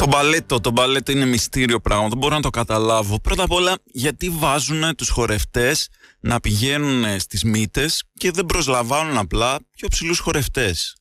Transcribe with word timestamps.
Το 0.00 0.06
μπαλέτο, 0.06 0.60
το 0.60 0.70
μπαλέτο 0.70 1.12
είναι 1.12 1.24
μυστήριο 1.24 1.80
πράγμα, 1.80 2.08
δεν 2.08 2.18
μπορώ 2.18 2.34
να 2.34 2.40
το 2.40 2.50
καταλάβω. 2.50 3.20
Πρώτα 3.20 3.42
απ' 3.42 3.50
όλα, 3.50 3.78
γιατί 3.84 4.30
βάζουν 4.30 4.94
τους 4.96 5.08
χορευτές 5.08 5.88
να 6.20 6.40
πηγαίνουν 6.40 7.20
στις 7.20 7.44
μύτες 7.44 8.04
και 8.14 8.30
δεν 8.30 8.46
προσλαμβάνουν 8.46 9.16
απλά 9.16 9.58
πιο 9.76 9.88
ψηλούς 9.88 10.18
χορευτές; 10.18 10.96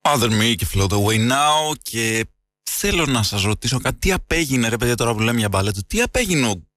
Other 0.00 0.30
Me 0.30 0.54
και 0.56 0.66
Float 0.74 0.88
Away 0.88 1.30
Now 1.30 1.74
και 1.82 2.26
θέλω 2.70 3.06
να 3.06 3.22
σας 3.22 3.42
ρωτήσω 3.42 3.78
κάτι. 3.78 3.98
Τι 3.98 4.12
απέγινε 4.12 4.68
ρε 4.68 4.76
παιδιά 4.76 4.94
τώρα 4.94 5.14
που 5.14 5.20
λέμε 5.20 5.38
για 5.38 5.48
μπαλέτο, 5.48 5.86
τι 5.86 6.02
απέγινε 6.02 6.46
ο 6.46 6.68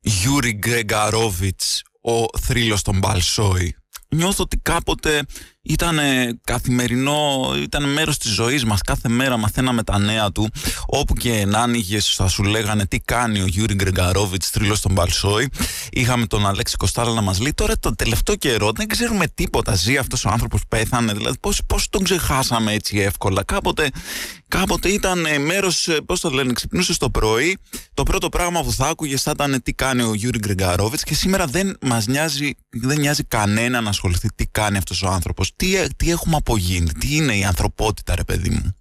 Γιούρι 0.00 0.52
Γκριγκορόβιτς, 0.52 1.82
ο 2.00 2.38
θρύλος 2.38 2.82
των 2.82 2.98
Μπολσόι; 2.98 3.76
Νιώθω 4.10 4.42
ότι 4.42 4.56
κάποτε 4.56 5.22
ήταν 5.68 5.98
καθημερινό, 6.44 7.52
ήταν 7.62 7.92
μέρος 7.92 8.18
της 8.18 8.30
ζωής 8.30 8.64
μας. 8.64 8.82
Κάθε 8.82 9.08
μέρα 9.08 9.36
μαθαίναμε 9.36 9.82
τα 9.82 9.98
νέα 9.98 10.32
του. 10.32 10.50
Όπου 10.86 11.14
και 11.14 11.44
να 11.46 11.58
άνοιγες, 11.58 12.14
θα 12.14 12.28
σου 12.28 12.42
λέγανε 12.42 12.86
τι 12.86 12.98
κάνει 12.98 13.40
ο 13.40 13.46
Γιούρι 13.46 13.74
Γκριγκορόβιτς, 13.74 14.48
θρύλος 14.48 14.80
των 14.80 14.92
Μπολσόι. 14.92 15.48
Είχαμε 15.90 16.26
τον 16.26 16.46
Αλέξη 16.46 16.76
Κοστάλα 16.76 17.12
να 17.12 17.20
μας 17.20 17.40
λέει. 17.40 17.52
Τώρα 17.54 17.78
το 17.78 17.94
τελευταίο 17.94 18.36
καιρό 18.36 18.72
δεν 18.74 18.86
ξέρουμε 18.86 19.26
τίποτα. 19.34 19.74
Ζει 19.74 19.96
αυτός 19.96 20.24
ο 20.24 20.28
άνθρωπος, 20.28 20.60
πέθανε. 20.68 21.12
Δηλαδή 21.12 21.38
πώς, 21.40 21.60
πώς 21.66 21.88
τον 21.88 22.04
ξεχάσαμε 22.04 22.72
έτσι 22.72 22.98
εύκολα. 22.98 23.44
Κάποτε 23.44 23.90
Κάποτε 24.48 24.88
ήταν 24.88 25.26
μέρος, 25.40 25.88
ε, 25.88 26.00
πώς 26.06 26.20
το 26.20 26.30
λένε, 26.30 26.52
ξυπνούσε 26.52 26.98
το 26.98 27.10
πρωί. 27.10 27.58
Το 27.94 28.02
πρώτο 28.02 28.28
πράγμα 28.28 28.62
που 28.62 28.72
θα 28.72 28.86
άκουγες 28.86 29.22
θα 29.22 29.30
ήταν 29.34 29.62
τι 29.62 29.72
κάνει 29.72 30.02
ο 30.02 30.14
Γιούρι 30.14 30.38
Γκριγκορόβιτς 30.38 31.02
και 31.02 31.14
σήμερα 31.14 31.46
δεν 31.46 31.76
μας 31.80 32.06
νοιάζει, 32.06 32.54
δεν 32.70 32.98
νοιάζει 33.00 33.24
κανένα 33.24 33.80
να 33.80 33.88
ασχοληθεί 33.88 34.28
τι 34.34 34.46
κάνει 34.46 34.76
αυτός 34.76 35.02
ο 35.02 35.08
άνθρωπος. 35.08 35.52
Τι, 35.58 35.76
ε, 35.76 35.86
τι 35.96 36.10
έχουμε 36.10 36.36
απογίνει, 36.36 36.92
τι 36.92 37.16
είναι 37.16 37.36
η 37.36 37.44
ανθρωπότητα, 37.44 38.14
ρε 38.14 38.24
παιδί 38.24 38.50
μου. 38.50 38.76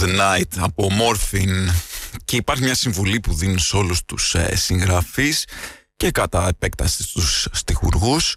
The 0.00 0.18
Night 0.20 0.58
από 0.58 0.88
Morphine 0.90 1.74
και 2.24 2.36
υπάρχει 2.36 2.62
μια 2.62 2.74
συμβουλή 2.74 3.20
που 3.20 3.34
δίνει 3.34 3.60
σε 3.60 3.76
όλους 3.76 4.04
τους 4.04 4.34
ε, 4.34 4.56
συγγραφείς 4.56 5.46
και 5.96 6.10
κατά 6.10 6.48
επέκταση 6.48 7.02
στους 7.02 7.48
στιχουργούς 7.52 8.36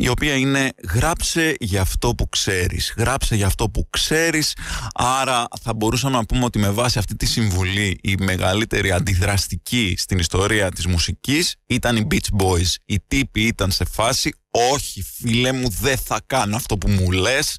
η 0.00 0.08
οποία 0.08 0.34
είναι 0.34 0.70
γράψε 0.92 1.54
για 1.60 1.80
αυτό 1.80 2.14
που 2.14 2.28
ξέρεις. 2.28 2.94
Γράψε 2.96 3.34
για 3.36 3.46
αυτό 3.46 3.70
που 3.70 3.86
ξέρεις, 3.90 4.56
άρα 4.94 5.46
θα 5.62 5.74
μπορούσαμε 5.74 6.16
να 6.16 6.24
πούμε 6.24 6.44
ότι 6.44 6.58
με 6.58 6.70
βάση 6.70 6.98
αυτή 6.98 7.16
τη 7.16 7.26
συμβουλή 7.26 7.98
η 8.02 8.14
μεγαλύτερη 8.18 8.92
αντιδραστική 8.92 9.94
στην 9.98 10.18
ιστορία 10.18 10.70
της 10.70 10.86
μουσικής 10.86 11.54
ήταν 11.66 11.96
οι 11.96 12.06
Beach 12.10 12.42
Boys. 12.42 12.74
Οι 12.84 13.00
τύποι 13.06 13.40
ήταν 13.40 13.70
σε 13.70 13.84
φάση, 13.84 14.34
όχι 14.50 15.02
φίλε 15.02 15.52
μου 15.52 15.68
δεν 15.68 15.98
θα 15.98 16.20
κάνω 16.26 16.56
αυτό 16.56 16.78
που 16.78 16.90
μου 16.90 17.10
λες, 17.10 17.58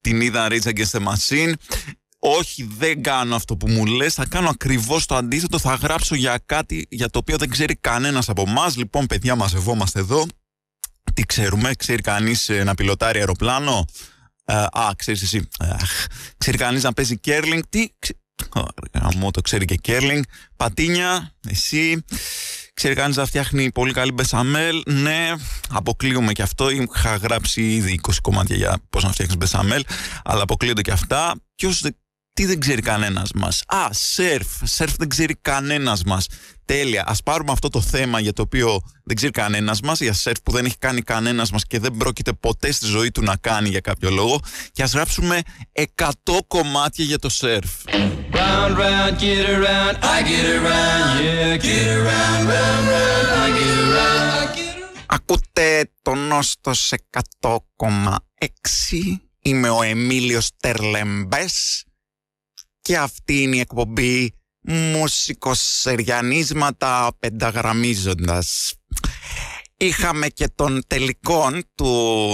την 0.00 0.20
είδαν 0.20 0.48
Rage 0.50 0.68
Against 0.68 0.90
the 0.90 1.06
Machine 1.06 1.52
όχι 2.18 2.68
δεν 2.78 3.02
κάνω 3.02 3.34
αυτό 3.34 3.56
που 3.56 3.68
μου 3.68 3.86
λες, 3.86 4.14
θα 4.14 4.26
κάνω 4.26 4.48
ακριβώς 4.48 5.06
το 5.06 5.14
αντίθετο, 5.14 5.58
θα 5.58 5.74
γράψω 5.74 6.14
για 6.14 6.40
κάτι 6.46 6.86
για 6.90 7.10
το 7.10 7.18
οποίο 7.18 7.36
δεν 7.36 7.50
ξέρει 7.50 7.76
κανένας 7.76 8.28
από 8.28 8.44
εμάς. 8.46 8.76
Λοιπόν 8.76 9.06
παιδιά 9.06 9.34
μαζευόμαστε 9.34 9.98
εδώ, 9.98 10.26
τι 11.16 11.22
ξέρουμε, 11.22 11.74
ξέρει 11.74 12.02
κανείς 12.02 12.48
ε, 12.48 12.64
να 12.64 12.74
πιλωτάρει 12.74 13.18
αεροπλάνο, 13.18 13.84
ε, 14.44 14.54
α, 14.54 14.90
ξέρεις 14.96 15.22
εσύ, 15.22 15.48
ξέρει 16.38 16.58
κανείς 16.58 16.82
να 16.82 16.92
παίζει 16.92 17.18
κέρλινγκ, 17.18 17.62
τι, 17.68 17.88
μου 19.16 19.30
το 19.30 19.40
ξέρει 19.40 19.64
και 19.64 19.74
κέρλινγκ, 19.74 20.22
πατίνια, 20.56 21.34
εσύ, 21.48 22.04
ξέρει 22.74 22.94
κανείς 22.94 23.16
να 23.16 23.26
φτιάχνει 23.26 23.72
πολύ 23.72 23.92
καλή 23.92 24.12
μπεσαμέλ, 24.12 24.82
ναι, 24.86 25.32
αποκλείουμε 25.70 26.32
και 26.32 26.42
αυτό, 26.42 26.70
είχα 26.70 27.16
γράψει 27.16 27.74
ήδη 27.74 28.00
20 28.02 28.12
κομμάτια 28.22 28.56
για 28.56 28.78
πώς 28.90 29.04
να 29.04 29.10
φτιάχνεις 29.12 29.36
μπεσαμέλ, 29.36 29.84
αλλά 30.24 30.42
αποκλείονται 30.42 30.82
και 30.82 30.92
αυτά, 30.92 31.34
ποιος 31.54 31.82
τι 32.36 32.46
δεν 32.46 32.60
ξέρει 32.60 32.82
κανένας 32.82 33.30
μας. 33.34 33.62
Α, 33.66 33.88
σερφ. 33.90 34.46
Σερφ 34.62 34.94
δεν 34.96 35.08
ξέρει 35.08 35.34
κανένας 35.34 36.02
μας. 36.04 36.26
Τέλεια. 36.64 37.04
Α 37.06 37.14
πάρουμε 37.24 37.52
αυτό 37.52 37.68
το 37.68 37.80
θέμα 37.80 38.20
για 38.20 38.32
το 38.32 38.42
οποίο 38.42 38.80
δεν 39.04 39.16
ξέρει 39.16 39.32
κανένας 39.32 39.80
μας, 39.80 40.00
για 40.00 40.12
σερφ 40.12 40.40
που 40.42 40.52
δεν 40.52 40.64
έχει 40.64 40.78
κάνει 40.78 41.02
κανένας 41.02 41.50
μας 41.50 41.64
και 41.66 41.78
δεν 41.78 41.96
πρόκειται 41.96 42.32
ποτέ 42.32 42.72
στη 42.72 42.86
ζωή 42.86 43.10
του 43.10 43.22
να 43.22 43.36
κάνει 43.36 43.68
για 43.68 43.80
κάποιο 43.80 44.10
λόγο, 44.10 44.40
και 44.72 44.82
ας 44.82 44.92
γράψουμε 44.92 45.40
100 45.72 46.12
κομμάτια 46.46 47.04
για 47.04 47.18
το 47.18 47.28
σερφ. 47.28 47.70
Ακούτε 55.06 55.90
το 56.02 56.14
νόστο 56.14 56.72
100,6. 57.40 59.20
Είμαι 59.42 59.68
ο 59.68 59.82
Εμίλιος 59.82 60.50
Τερλεμπές 60.56 61.84
και 62.86 62.96
αυτή 62.96 63.42
είναι 63.42 63.56
η 63.56 63.60
εκπομπή 63.60 64.32
μουσικοσεριανίσματα 64.60 67.16
πενταγραμμίζοντας. 67.18 68.74
Είχαμε 69.76 70.28
και 70.28 70.48
τον 70.54 70.82
τελικό 70.86 71.50
του 71.74 72.32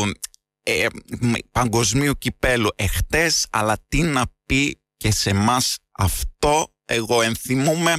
ε, 0.63 0.87
παγκοσμίου 1.51 2.19
κυπέλου 2.19 2.69
εχτες, 2.77 3.47
αλλά 3.51 3.77
τι 3.89 4.03
να 4.03 4.25
πει 4.47 4.81
και 4.97 5.11
σε 5.11 5.33
μας 5.33 5.79
αυτό, 5.93 6.75
εγώ 6.85 7.23
ενθυμούμε 7.23 7.97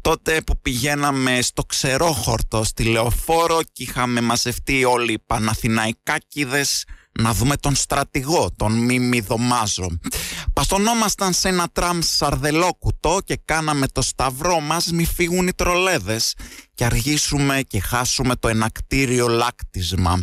τότε 0.00 0.40
που 0.40 0.60
πηγαίναμε 0.60 1.42
στο 1.42 1.64
ξερόχορτο 1.64 2.64
στη 2.64 2.84
Λεωφόρο 2.84 3.60
και 3.72 3.82
είχαμε 3.82 4.20
μαζευτεί 4.20 4.84
όλοι 4.84 5.12
οι 5.12 5.18
Παναθηναϊκάκηδες 5.18 6.84
να 7.20 7.34
δούμε 7.34 7.56
τον 7.56 7.74
στρατηγό, 7.74 8.50
τον 8.56 8.72
Μίμη 8.72 9.20
Δωμάζο. 9.20 9.98
Παστονόμασταν 10.52 11.32
σε 11.32 11.48
ένα 11.48 11.68
τραμ 11.72 11.98
σαρδελόκουτο 12.02 13.18
και 13.24 13.40
κάναμε 13.44 13.86
το 13.88 14.02
σταυρό 14.02 14.60
μας 14.60 14.92
μη 14.92 15.04
φύγουν 15.04 15.46
οι 15.46 15.54
τρολέδες 15.54 16.34
και 16.74 16.84
αργήσουμε 16.84 17.62
και 17.62 17.80
χάσουμε 17.80 18.36
το 18.36 18.48
ενακτήριο 18.48 19.28
λάκτισμα. 19.28 20.22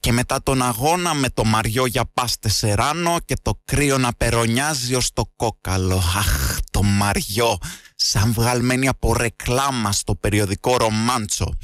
Και 0.00 0.12
μετά 0.12 0.42
τον 0.42 0.62
αγώνα 0.62 1.14
με 1.14 1.28
το 1.28 1.44
μαριό 1.44 1.86
για 1.86 2.10
πάστε 2.14 2.48
σεράνο 2.48 3.16
και 3.24 3.36
το 3.42 3.60
κρύο 3.64 3.98
να 3.98 4.12
περονιάζει 4.12 4.94
ως 4.94 5.12
το 5.12 5.32
κόκαλο. 5.36 5.96
Αχ, 5.96 6.58
το 6.70 6.82
μαριό, 6.82 7.58
σαν 7.96 8.32
βγαλμένη 8.32 8.88
από 8.88 9.12
ρεκλάμα 9.12 9.92
στο 9.92 10.14
περιοδικό 10.14 10.76
ρομάντσο. 10.76 11.56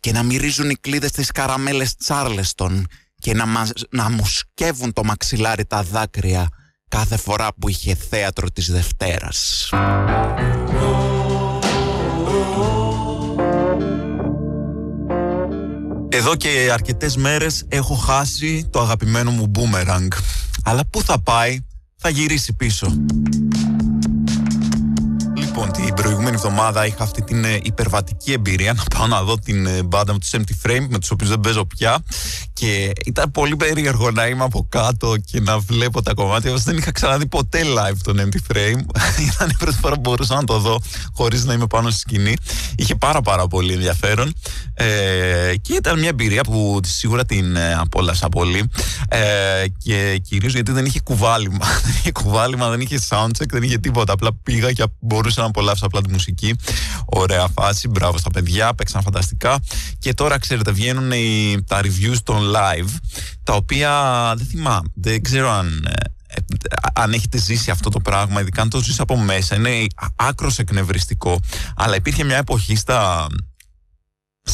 Και 0.00 0.12
να 0.12 0.22
μυρίζουν 0.22 0.70
οι 0.70 0.74
κλίδες 0.74 1.10
της 1.10 1.30
καραμέλες 1.30 1.96
Τσάρλεστον 1.96 2.86
και 3.26 3.34
να, 3.34 3.44
να 3.90 4.10
μου 4.10 4.26
σκεύουν 4.26 4.92
το 4.92 5.04
μαξιλάρι 5.04 5.64
τα 5.64 5.82
δάκρυα 5.82 6.48
κάθε 6.88 7.16
φορά 7.16 7.48
που 7.60 7.68
είχε 7.68 7.94
θέατρο 7.94 8.50
της 8.50 8.70
Δευτέρας. 8.70 9.70
Εδώ 16.08 16.36
και 16.36 16.70
αρκετές 16.72 17.16
μέρες 17.16 17.64
έχω 17.68 17.94
χάσει 17.94 18.68
το 18.70 18.80
αγαπημένο 18.80 19.30
μου 19.30 19.50
boomerang. 19.54 20.08
Αλλά 20.64 20.86
πού 20.90 21.02
θα 21.02 21.20
πάει, 21.20 21.58
θα 21.96 22.08
γυρίσει 22.08 22.52
πίσω. 22.52 22.92
Λοιπόν, 25.58 25.72
την 25.72 25.94
προηγούμενη 25.94 26.34
εβδομάδα 26.34 26.86
είχα 26.86 27.02
αυτή 27.02 27.22
την 27.22 27.44
ε, 27.44 27.58
υπερβατική 27.62 28.32
εμπειρία 28.32 28.72
να 28.72 28.82
πάω 28.96 29.06
να 29.06 29.22
δω 29.22 29.38
την 29.38 29.66
ε, 29.66 29.82
μπάντα 29.82 30.12
με 30.12 30.18
του 30.18 30.26
Empty 30.30 30.66
Frame, 30.66 30.86
με 30.88 30.98
τους 30.98 31.10
οποίους 31.10 31.30
δεν 31.30 31.40
παίζω 31.40 31.66
πια. 31.66 31.98
Και 32.52 32.92
ήταν 33.04 33.30
πολύ 33.30 33.56
περίεργο 33.56 34.10
να 34.10 34.26
είμαι 34.26 34.44
από 34.44 34.66
κάτω 34.68 35.14
και 35.24 35.40
να 35.40 35.58
βλέπω 35.58 36.02
τα 36.02 36.14
κομμάτια. 36.14 36.54
Δεν 36.54 36.76
είχα 36.76 36.92
ξαναδεί 36.92 37.26
ποτέ 37.26 37.60
live 37.62 37.96
τον 38.02 38.16
Empty 38.18 38.52
Frame. 38.52 38.80
ήταν 39.32 39.48
η 39.48 39.54
πρώτη 39.58 39.76
φορά 39.76 39.94
που 39.94 40.00
μπορούσα 40.00 40.34
να 40.34 40.44
το 40.44 40.58
δω 40.58 40.80
χωρίς 41.12 41.44
να 41.44 41.52
είμαι 41.52 41.66
πάνω 41.66 41.90
στη 41.90 41.98
σκηνή. 41.98 42.36
Είχε 42.76 42.94
πάρα 42.94 43.20
πάρα 43.20 43.46
πολύ 43.46 43.72
ενδιαφέρον. 43.72 44.32
Ε, 44.74 45.56
και 45.62 45.72
ήταν 45.72 45.98
μια 45.98 46.08
εμπειρία 46.08 46.42
που 46.42 46.80
σίγουρα 46.84 47.24
την 47.24 47.56
ε, 47.56 47.74
απόλαυσα 47.74 48.28
πολύ. 48.28 48.70
Ε, 49.08 49.18
και 49.84 50.20
κυρίως 50.22 50.52
γιατί 50.52 50.72
δεν 50.72 50.84
είχε 50.84 51.00
κουβάλιμα. 51.00 51.66
δεν 51.84 51.94
είχε 51.98 52.12
κουβάλιμα, 52.12 52.68
δεν 52.68 52.80
είχε 52.80 52.98
soundcheck, 53.08 53.48
δεν 53.50 53.62
είχε 53.62 53.78
τίποτα. 53.78 54.12
Απλά 54.12 54.30
πήγα 54.42 54.72
και 54.72 54.84
μπορούσα 55.00 55.42
να 55.42 55.45
απολαύσω 55.46 55.86
απλά 55.86 56.00
τη 56.00 56.12
μουσική. 56.12 56.54
Ωραία 57.04 57.48
φάση, 57.48 57.88
μπράβο 57.88 58.18
στα 58.18 58.30
παιδιά, 58.30 58.74
παίξαν 58.74 59.02
φανταστικά. 59.02 59.58
Και 59.98 60.14
τώρα 60.14 60.38
ξέρετε, 60.38 60.70
βγαίνουν 60.70 61.12
οι, 61.12 61.56
τα 61.66 61.80
reviews 61.82 62.16
των 62.22 62.52
live, 62.54 62.90
τα 63.42 63.52
οποία 63.52 64.32
δεν 64.36 64.46
θυμάμαι, 64.46 64.88
δεν 64.94 65.22
ξέρω 65.22 65.50
αν 65.50 65.88
ε, 65.90 66.14
αν 66.92 67.12
έχετε 67.12 67.38
ζήσει 67.38 67.70
αυτό 67.70 67.90
το 67.90 68.00
πράγμα, 68.00 68.40
ειδικά 68.40 68.62
αν 68.62 68.68
το 68.68 68.82
ζήσει 68.82 69.00
από 69.00 69.16
μέσα, 69.16 69.54
είναι 69.54 69.86
άκρος 70.16 70.58
εκνευριστικό. 70.58 71.40
Αλλά 71.76 71.96
υπήρχε 71.96 72.24
μια 72.24 72.36
εποχή 72.36 72.76
στα 72.76 73.26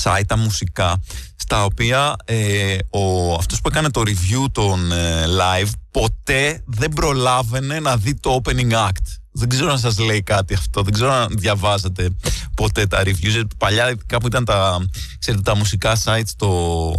site 0.03 0.23
τα 0.27 0.37
μουσικά, 0.37 1.03
στα 1.37 1.65
οποία 1.65 2.17
ε, 2.25 2.77
ο, 2.91 3.35
αυτός 3.35 3.61
που 3.61 3.69
έκανε 3.69 3.91
το 3.91 4.03
review 4.07 4.47
των 4.53 4.93
ε, 4.93 5.25
live 5.27 5.71
ποτέ 5.91 6.63
δεν 6.67 6.93
προλάβαινε 6.93 7.81
να 7.81 7.97
δει 7.97 8.15
το 8.15 8.41
opening 8.45 8.73
act. 8.73 9.22
Δεν 9.35 9.49
ξέρω 9.49 9.71
αν 9.71 9.79
σας 9.79 9.99
λέει 9.99 10.23
κάτι 10.23 10.55
αυτό, 10.55 10.83
δεν 10.83 10.93
ξέρω 10.93 11.13
αν 11.13 11.29
διαβάζετε 11.39 12.11
ποτέ 12.55 12.87
τα 12.87 13.03
reviews. 13.05 13.43
Παλιά 13.59 13.97
κάπου 14.07 14.27
ήταν 14.27 14.45
τα, 14.45 14.87
ξέρετε, 15.19 15.43
τα 15.43 15.57
μουσικά 15.57 15.97
sites, 16.05 16.31
το, 16.37 16.49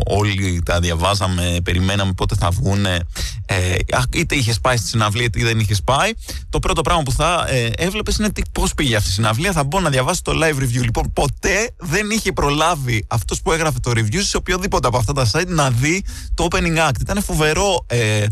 όλοι 0.05 0.61
τα 0.65 0.79
διαβάζαμε, 0.79 1.57
περιμέναμε 1.63 2.13
πότε 2.13 2.35
θα 2.35 2.49
βγουν. 2.49 2.85
Ε, 2.85 3.75
είτε 4.13 4.35
είχε 4.35 4.53
πάει 4.61 4.77
στη 4.77 4.87
συναυλία 4.87 5.25
είτε 5.25 5.43
δεν 5.43 5.59
είχε 5.59 5.75
πάει. 5.83 6.11
Το 6.49 6.59
πρώτο 6.59 6.81
πράγμα 6.81 7.03
που 7.03 7.11
θα 7.11 7.45
ε, 7.47 7.69
έβλεπες 7.75 8.17
είναι 8.17 8.29
πώς 8.51 8.73
πήγε 8.73 8.95
αυτή 8.95 9.09
η 9.09 9.13
συναυλία. 9.13 9.51
Θα 9.51 9.63
μπω 9.63 9.79
να 9.79 9.89
διαβάσω 9.89 10.21
το 10.21 10.31
live 10.35 10.61
review. 10.61 10.81
Λοιπόν, 10.83 11.13
ποτέ 11.13 11.71
δεν 11.77 12.09
είχε 12.09 12.31
προλάβει 12.31 13.05
αυτός 13.07 13.41
που 13.41 13.51
έγραφε 13.51 13.79
το 13.79 13.91
review 13.91 14.21
σε 14.23 14.37
οποιοδήποτε 14.37 14.87
από 14.87 14.97
αυτά 14.97 15.13
τα 15.13 15.29
site 15.31 15.47
να 15.47 15.69
δει 15.69 16.03
το 16.33 16.47
opening 16.49 16.89
act. 16.89 16.99
Ήταν 17.01 17.23
φοβερό. 17.23 17.85
Ε, 17.87 18.25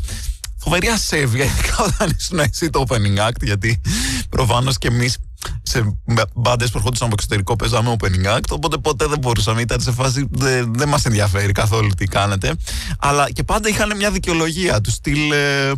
φοβερή 0.61 0.87
ασέβεια, 0.87 1.45
ειδικά 1.49 1.83
όταν 1.83 2.13
ήσουν 2.17 2.39
εσύ 2.39 2.69
το 2.69 2.83
opening 2.87 3.27
act, 3.27 3.41
γιατί 3.41 3.81
προφανώς 4.29 4.77
και 4.77 4.87
εμείς 4.87 5.17
σε 5.63 5.97
μπάντες 6.35 6.71
που 6.71 6.77
ερχόντουσαν 6.77 7.07
από 7.07 7.15
εξωτερικό 7.17 7.55
παίζαμε 7.55 7.95
opening 7.99 8.37
act, 8.37 8.49
οπότε 8.49 8.77
ποτέ 8.77 9.05
δεν 9.07 9.19
μπορούσαμε. 9.19 9.61
Ήταν 9.61 9.81
σε 9.81 9.91
φάση 9.91 10.27
δεν 10.31 10.73
δε 10.73 10.85
μας 10.85 11.05
ενδιαφέρει 11.05 11.51
καθόλου 11.51 11.89
τι 11.89 12.05
κάνετε. 12.05 12.55
Αλλά 12.99 13.31
και 13.31 13.43
πάντα 13.43 13.69
είχαν 13.69 13.95
μια 13.95 14.11
δικαιολογία 14.11 14.81
του 14.81 14.91
στυλ. 14.91 15.31
Ε, 15.31 15.71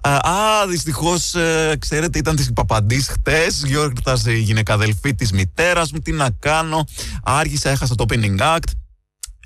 α, 0.00 0.66
δυστυχώς, 0.68 1.34
ε, 1.34 1.76
ξέρετε, 1.78 2.18
ήταν 2.18 2.36
της 2.36 2.52
Παπαντής 2.52 3.08
χτες. 3.08 3.62
Γιόρταζε 3.66 4.32
η 4.32 4.40
γυναικαδελφή 4.40 5.14
της 5.14 5.32
μητέρας 5.32 5.92
μου. 5.92 5.98
Τι 5.98 6.12
να 6.12 6.30
κάνω. 6.30 6.84
Άργησα, 7.22 7.70
έχασα 7.70 7.94
το 7.94 8.04
opening 8.08 8.38
act. 8.38 8.70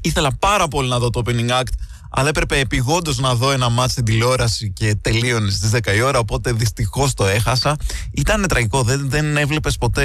Ήθελα 0.02 0.32
πάρα 0.38 0.68
πολύ 0.68 0.88
να 0.88 0.98
δω 0.98 1.10
το 1.10 1.22
opening 1.24 1.50
act 1.50 1.72
αλλά 2.10 2.28
έπρεπε 2.28 2.58
επιγόντως 2.58 3.18
να 3.18 3.34
δω 3.34 3.50
ένα 3.52 3.68
μάτι 3.68 3.90
στην 3.90 4.04
τηλεόραση 4.04 4.72
και 4.72 4.96
τελείωνε 5.00 5.50
στις 5.50 5.70
10 5.72 5.96
η 5.96 6.00
ώρα, 6.00 6.18
οπότε 6.18 6.52
δυστυχώς 6.52 7.14
το 7.14 7.26
έχασα. 7.26 7.76
Ήταν 8.12 8.46
τραγικό, 8.48 8.82
δεν, 8.82 9.10
δεν 9.10 9.36
έβλεπες 9.36 9.76
ποτέ 9.76 10.04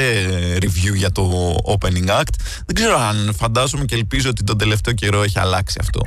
review 0.61 0.95
για 0.95 1.11
το 1.11 1.55
opening 1.65 2.09
act. 2.09 2.35
Δεν 2.65 2.75
ξέρω 2.75 2.99
αν 2.99 3.33
φαντάζομαι 3.37 3.85
και 3.85 3.95
ελπίζω 3.95 4.29
ότι 4.29 4.43
τον 4.43 4.57
τελευταίο 4.57 4.93
καιρό 4.93 5.23
έχει 5.23 5.39
αλλάξει 5.39 5.77
αυτό. 5.81 6.01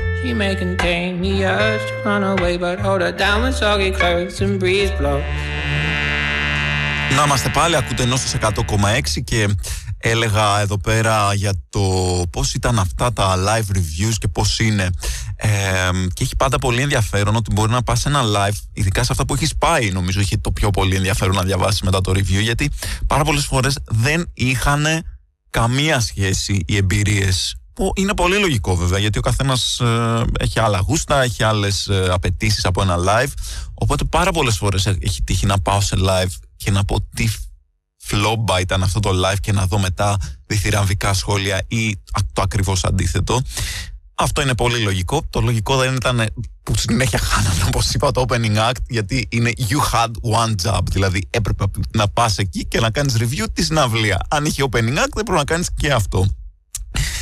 Να 7.16 7.22
είμαστε 7.24 7.48
πάλι, 7.48 7.76
ακούτε 7.76 8.02
ενώ 8.02 8.16
100,6 8.40 8.52
και 9.24 9.48
έλεγα 9.98 10.60
εδώ 10.60 10.78
πέρα 10.78 11.34
για 11.34 11.52
το 11.70 11.80
πώς 12.30 12.54
ήταν 12.54 12.78
αυτά 12.78 13.12
τα 13.12 13.36
live 13.36 13.76
reviews 13.76 14.14
και 14.18 14.28
πώς 14.28 14.58
είναι. 14.58 14.90
Ε, 15.36 15.48
και 16.12 16.22
έχει 16.22 16.36
πάντα 16.36 16.58
πολύ 16.58 16.82
ενδιαφέρον 16.82 17.36
ότι 17.36 17.52
μπορεί 17.52 17.70
να 17.70 17.82
πας 17.82 18.00
σε 18.00 18.08
ένα 18.08 18.22
live 18.22 18.56
ειδικά 18.72 19.02
σε 19.04 19.12
αυτά 19.12 19.24
που 19.24 19.34
έχεις 19.34 19.56
πάει 19.56 19.90
νομίζω 19.90 20.20
έχει 20.20 20.38
το 20.38 20.52
πιο 20.52 20.70
πολύ 20.70 20.96
ενδιαφέρον 20.96 21.34
να 21.34 21.42
διαβάσεις 21.42 21.80
μετά 21.82 22.00
το 22.00 22.12
review 22.12 22.40
γιατί 22.42 22.70
πάρα 23.06 23.24
πολλές 23.24 23.44
φορές 23.44 23.78
δεν 23.86 24.30
είχαν 24.34 24.86
καμία 25.50 26.00
σχέση 26.00 26.62
οι 26.66 26.76
εμπειρίες 26.76 27.56
που 27.78 27.92
είναι 27.94 28.14
πολύ 28.14 28.38
λογικό 28.38 28.76
βέβαια 28.76 28.98
γιατί 28.98 29.18
ο 29.18 29.20
καθένας 29.20 29.80
ε, 29.80 30.24
έχει 30.38 30.60
άλλα 30.60 30.78
γούστα, 30.78 31.22
έχει 31.22 31.42
άλλες 31.42 31.86
ε, 31.86 32.08
απαιτήσεις 32.10 32.64
από 32.64 32.82
ένα 32.82 32.96
live. 32.98 33.32
Οπότε 33.74 34.04
πάρα 34.04 34.32
πολλές 34.32 34.56
φορές 34.56 34.86
έχει 34.86 35.22
τύχει 35.22 35.46
να 35.46 35.58
πάω 35.60 35.80
σε 35.80 35.96
live 35.98 36.32
και 36.56 36.70
να 36.70 36.84
πω 36.84 37.08
τι 37.14 37.28
φλόμπα 38.08 38.60
ήταν 38.60 38.82
αυτό 38.82 39.00
το 39.00 39.10
live 39.10 39.40
και 39.40 39.52
να 39.52 39.66
δω 39.66 39.78
μετά 39.78 40.16
διθυραμβικά 40.46 41.12
σχόλια 41.12 41.64
ή 41.68 41.96
το 42.32 42.42
ακριβώς 42.42 42.84
αντίθετο. 42.84 43.42
Αυτό 44.14 44.42
είναι 44.42 44.54
πολύ 44.54 44.78
λογικό. 44.78 45.22
Το 45.30 45.40
λογικό 45.40 45.76
δεν 45.76 45.94
ήταν 45.94 46.26
που 46.62 46.76
συνέχεια 46.76 47.18
χάνανε, 47.18 47.62
όπως 47.66 47.94
είπα, 47.94 48.10
το 48.10 48.24
opening 48.28 48.56
act, 48.56 48.80
γιατί 48.88 49.26
είναι 49.30 49.52
you 49.68 49.94
had 49.94 50.10
one 50.40 50.54
job. 50.62 50.80
Δηλαδή 50.90 51.28
έπρεπε 51.30 51.64
να 51.92 52.08
πας 52.08 52.38
εκεί 52.38 52.64
και 52.64 52.80
να 52.80 52.90
κάνεις 52.90 53.16
review 53.18 53.46
τη 53.52 53.64
συναυλία. 53.64 54.26
Αν 54.28 54.44
είχε 54.44 54.62
opening 54.70 54.96
act, 54.98 55.12
δεν 55.14 55.24
πρέπει 55.24 55.30
να 55.30 55.44
κάνεις 55.44 55.68
και 55.76 55.92
αυτό. 55.92 56.26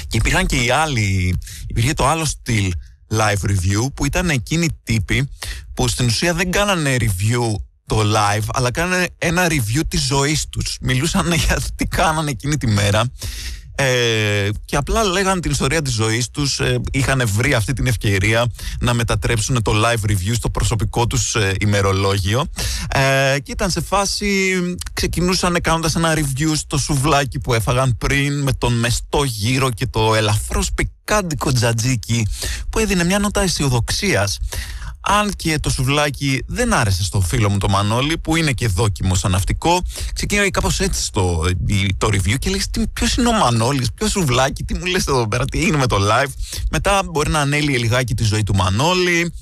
Και 0.07 0.17
υπήρχαν 0.17 0.47
και 0.47 0.57
οι 0.57 0.71
άλλοι, 0.71 1.39
υπήρχε 1.67 1.93
το 1.93 2.07
άλλο 2.07 2.25
στυλ 2.25 2.73
live 3.11 3.51
review 3.51 3.93
που 3.95 4.05
ήταν 4.05 4.31
εκείνοι 4.31 4.65
οι 4.65 4.79
τύποι 4.83 5.29
που 5.75 5.89
στην 5.89 6.07
ουσία 6.07 6.35
δεν 6.35 6.51
κάνανε 6.51 6.97
review 7.01 7.55
το 7.87 8.01
live, 8.01 8.47
αλλά 8.53 8.71
κάνανε 8.71 9.07
ένα 9.19 9.47
review 9.47 9.81
της 9.89 10.03
ζωής 10.07 10.49
τους. 10.49 10.77
Μιλούσαν 10.81 11.33
για 11.33 11.59
τι 11.75 11.85
κάνανε 11.87 12.31
εκείνη 12.31 12.57
τη 12.57 12.67
μέρα 12.67 13.05
ε, 13.79 14.49
και 14.65 14.77
απλά 14.77 15.05
λέγανε 15.05 15.41
την 15.41 15.51
ιστορία 15.51 15.83
της 15.83 15.93
ζωής 15.93 16.31
τους, 16.31 16.61
ε, 16.61 16.81
είχαν 16.93 17.23
βρει 17.27 17.55
αυτή 17.55 17.73
την 17.73 17.87
ευκαιρία 17.87 18.47
να 18.81 18.95
μετατρέψουν 18.95 19.63
το 19.63 19.73
live 19.75 20.11
review 20.11 20.35
στο 20.35 20.51
προσωπικό 20.51 21.07
τους 21.07 21.35
ε, 21.35 21.55
ημερολόγιο 21.61 22.47
ε, 22.89 23.37
και 23.43 23.53
ήταν 23.53 23.71
σε 23.71 23.81
φάση, 23.81 24.53
ξεκινούσαν 24.93 25.57
κάνοντας 25.61 25.95
ένα 25.95 26.15
review 26.15 26.53
στο 26.55 26.79
σουβλάκι 26.79 27.39
που 27.39 27.55
έφαγαν 27.55 27.97
πριν 27.99 28.43
με 28.43 28.53
τον 28.53 28.73
μεστό 28.73 29.25
γύρο 29.25 29.71
και 29.71 29.87
το 29.87 30.15
ελαφρώς 30.15 30.73
πικάντικο 30.73 31.53
τζατζίκι 31.53 32.27
που 32.71 32.79
έδινε 32.79 33.05
μια 33.05 33.19
νότα 33.19 33.41
αισιοδοξίας 33.41 34.39
αν 35.09 35.33
και 35.37 35.59
το 35.59 35.71
σουβλάκι 35.71 36.43
δεν 36.47 36.73
άρεσε 36.73 37.05
στο 37.05 37.21
φίλο 37.21 37.51
μου 37.51 37.59
το 37.59 37.69
Μανώλη, 37.69 38.19
που 38.19 38.37
είναι 38.37 38.53
και 38.53 38.69
δόκιμο 38.69 39.15
σαν 39.15 39.31
ναυτικό, 39.31 39.83
ξεκίνησε 40.15 40.51
κάπως 40.51 40.81
έτσι 40.81 41.03
στο, 41.03 41.45
το 41.97 42.09
review 42.11 42.39
και 42.39 42.51
λέει: 42.51 42.63
Ποιος 42.93 43.17
είναι 43.17 43.29
ο 43.29 43.33
Μανώλης, 43.33 43.93
ποιο 43.93 44.09
σουβλάκι, 44.09 44.65
τι 44.65 44.75
μου 44.75 44.85
λες 44.85 45.07
εδώ 45.07 45.29
πέρα, 45.29 45.45
τι 45.45 45.67
είναι 45.67 45.77
με 45.77 45.87
το 45.87 45.97
live. 45.97 46.31
Μετά 46.71 47.03
μπορεί 47.05 47.31
να 47.31 47.41
ανέλυε 47.41 47.79
λιγάκι 47.79 48.15
τη 48.15 48.25
ζωή 48.25 48.43
του 48.43 48.55
Μανώλη, 48.55 49.35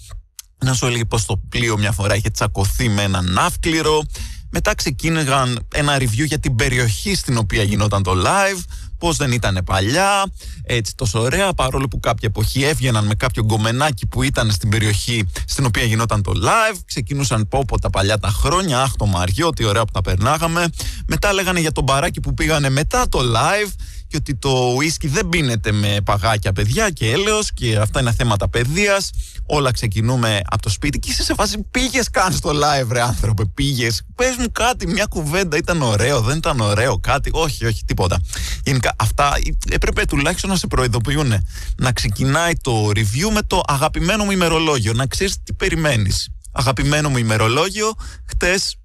να 0.65 0.75
σου 0.75 0.87
έλεγε 0.87 1.05
πως 1.05 1.25
το 1.25 1.41
πλοίο 1.49 1.79
μια 1.79 1.93
φορά 1.93 2.15
είχε 2.17 2.31
τσακωθεί 2.31 2.89
με 2.89 3.03
έναν 3.03 3.33
ναύκληρο. 3.33 4.03
Μετά 4.51 4.75
ξεκίνηγαν 4.75 5.69
ένα 5.75 5.97
review 5.97 6.27
για 6.27 6.39
την 6.39 6.57
περιοχή 6.57 7.15
στην 7.15 7.37
οποία 7.37 7.63
γινόταν 7.63 8.03
το 8.03 8.13
live 8.25 8.63
πώ 9.05 9.13
δεν 9.13 9.33
ήταν 9.33 9.61
παλιά, 9.65 10.27
έτσι 10.63 10.95
τόσο 10.97 11.21
ωραία, 11.21 11.53
παρόλο 11.53 11.89
που 11.89 12.01
κάποια 12.01 12.29
εποχή 12.29 12.63
έβγαιναν 12.63 13.07
με 13.07 13.15
κάποιο 13.15 13.45
γκομενάκι 13.45 14.07
που 14.07 14.23
ήταν 14.23 14.51
στην 14.51 14.69
περιοχή 14.69 15.29
στην 15.47 15.65
οποία 15.65 15.83
γινόταν 15.83 16.23
το 16.23 16.33
live, 16.35 16.79
ξεκινούσαν 16.87 17.49
πω 17.49 17.81
τα 17.81 17.91
παλιά 17.91 18.19
τα 18.19 18.29
χρόνια, 18.29 18.81
αχ 18.81 18.93
το 18.97 19.07
Μαριό, 19.07 19.51
τι 19.51 19.65
ωραία 19.65 19.85
που 19.85 19.93
τα 19.93 20.01
περνάγαμε. 20.01 20.67
Μετά 21.07 21.33
λέγανε 21.33 21.61
για 21.61 21.73
τον 21.73 21.85
μπαράκι 21.85 22.21
που 22.21 22.35
πήγανε 22.35 22.71
μετά 22.71 23.09
το 23.09 23.19
live 23.19 23.73
και 24.15 24.21
ότι 24.21 24.35
το 24.35 24.73
ουίσκι 24.77 25.09
δεν 25.09 25.29
πίνεται 25.29 25.73
με 25.73 25.97
παγάκια 26.05 26.53
παιδιά 26.53 26.91
και 26.91 27.11
έλεος 27.11 27.53
και 27.53 27.77
αυτά 27.77 28.01
είναι 28.01 28.13
θέματα 28.13 28.49
παιδείας. 28.49 29.11
Όλα 29.47 29.71
ξεκινούμε 29.71 30.41
από 30.45 30.63
το 30.63 30.69
σπίτι 30.69 30.99
και 30.99 31.11
είσαι 31.11 31.23
σε 31.23 31.35
φάση 31.35 31.65
πήγες 31.71 32.11
καν 32.11 32.33
στο 32.33 32.51
live 32.51 32.89
ρε 32.91 33.01
άνθρωπε 33.01 33.45
πήγες. 33.45 34.03
πες 34.15 34.37
μου 34.39 34.53
κάτι 34.53 34.87
μια 34.87 35.05
κουβέντα 35.05 35.57
ήταν 35.57 35.83
ωραίο 35.83 36.21
δεν 36.21 36.37
ήταν 36.37 36.61
ωραίο 36.61 36.99
κάτι 36.99 37.31
όχι 37.33 37.67
όχι 37.67 37.85
τίποτα. 37.85 38.21
Γενικά 38.65 38.95
αυτά 38.99 39.33
έπρεπε 39.71 40.05
τουλάχιστον 40.05 40.51
να 40.51 40.57
σε 40.57 40.67
προειδοποιούν 40.67 41.33
να 41.77 41.93
ξεκινάει 41.93 42.53
το 42.61 42.89
review 42.89 43.31
με 43.33 43.43
το 43.43 43.61
αγαπημένο 43.67 44.25
μου 44.25 44.31
ημερολόγιο 44.31 44.93
να 44.93 45.07
ξέρεις 45.07 45.43
τι 45.43 45.53
περιμένεις. 45.53 46.29
Αγαπημένο 46.53 47.09
μου 47.09 47.17
ημερολόγιο 47.17 47.95
χτες 48.29 48.77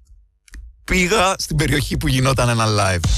πήγα 0.84 1.34
στην 1.38 1.56
περιοχή 1.56 1.96
που 1.96 2.08
γινόταν 2.08 2.48
ένα 2.48 2.66
live 2.66 3.08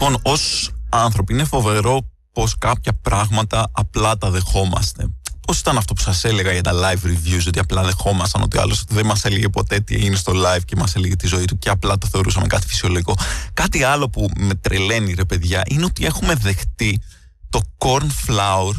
Λοιπόν, 0.00 0.20
ως 0.22 0.70
άνθρωποι 0.88 1.32
είναι 1.32 1.44
φοβερό 1.44 2.10
πως 2.32 2.58
κάποια 2.58 2.92
πράγματα 2.92 3.70
απλά 3.72 4.18
τα 4.18 4.30
δεχόμαστε. 4.30 5.08
Πώς 5.46 5.58
ήταν 5.60 5.76
αυτό 5.76 5.94
που 5.94 6.00
σας 6.00 6.24
έλεγα 6.24 6.52
για 6.52 6.62
τα 6.62 6.72
live 6.72 7.06
reviews, 7.06 7.44
ότι 7.46 7.58
απλά 7.58 7.82
δεχόμασταν 7.82 8.42
ότι 8.42 8.58
άλλος 8.58 8.84
δεν 8.88 9.06
μας 9.06 9.24
έλεγε 9.24 9.48
ποτέ 9.48 9.80
τι 9.80 9.94
έγινε 9.94 10.16
στο 10.16 10.32
live 10.32 10.64
και 10.64 10.76
μας 10.76 10.94
έλεγε 10.94 11.16
τη 11.16 11.26
ζωή 11.26 11.44
του 11.44 11.58
και 11.58 11.68
απλά 11.68 11.98
το 11.98 12.06
θεωρούσαμε 12.06 12.46
κάτι 12.46 12.66
φυσιολογικό. 12.66 13.14
Κάτι 13.52 13.82
άλλο 13.82 14.08
που 14.10 14.28
με 14.36 14.54
τρελαίνει, 14.54 15.14
ρε 15.14 15.24
παιδιά, 15.24 15.62
είναι 15.68 15.84
ότι 15.84 16.04
έχουμε 16.04 16.34
δεχτεί 16.34 17.02
το 17.48 17.60
corn 17.78 18.06
flour 18.26 18.72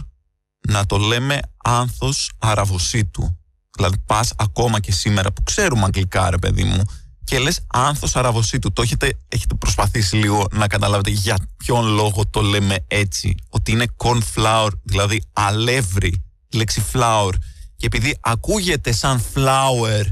να 0.68 0.86
το 0.86 0.98
λέμε 0.98 1.40
άνθος 1.64 2.32
αραβοσίτου. 2.38 3.38
Δηλαδή, 3.76 3.98
πας 4.06 4.34
ακόμα 4.38 4.80
και 4.80 4.92
σήμερα 4.92 5.32
που 5.32 5.44
ξέρουμε 5.44 5.84
αγγλικά, 5.84 6.30
ρε 6.30 6.38
παιδί 6.38 6.64
μου, 6.64 6.82
και 7.30 7.40
λες 7.40 7.60
άνθο 7.68 8.08
αραβοσίτου. 8.14 8.74
Το 8.74 8.82
έχετε, 8.82 9.18
έχετε 9.28 9.56
προσπαθήσει 9.56 10.16
λίγο 10.16 10.48
να 10.52 10.68
καταλάβετε 10.68 11.10
για 11.10 11.38
ποιον 11.58 11.88
λόγο 11.88 12.28
το 12.30 12.42
λέμε 12.42 12.78
έτσι. 12.88 13.36
Ότι 13.50 13.72
είναι 13.72 13.86
corn 13.98 14.20
flour, 14.36 14.70
δηλαδή 14.84 15.24
αλεύρι, 15.34 16.24
λέξη 16.54 16.84
flour. 16.94 17.30
και 17.76 17.86
επειδή 17.86 18.18
ακούγεται 18.20 18.92
σαν 18.92 19.24
flower 19.34 20.04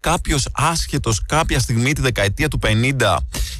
κάποιος 0.00 0.48
άσχετος 0.52 1.22
κάποια 1.26 1.58
στιγμή 1.58 1.92
τη 1.92 2.00
δεκαετία 2.00 2.48
του 2.48 2.58
50 2.62 3.16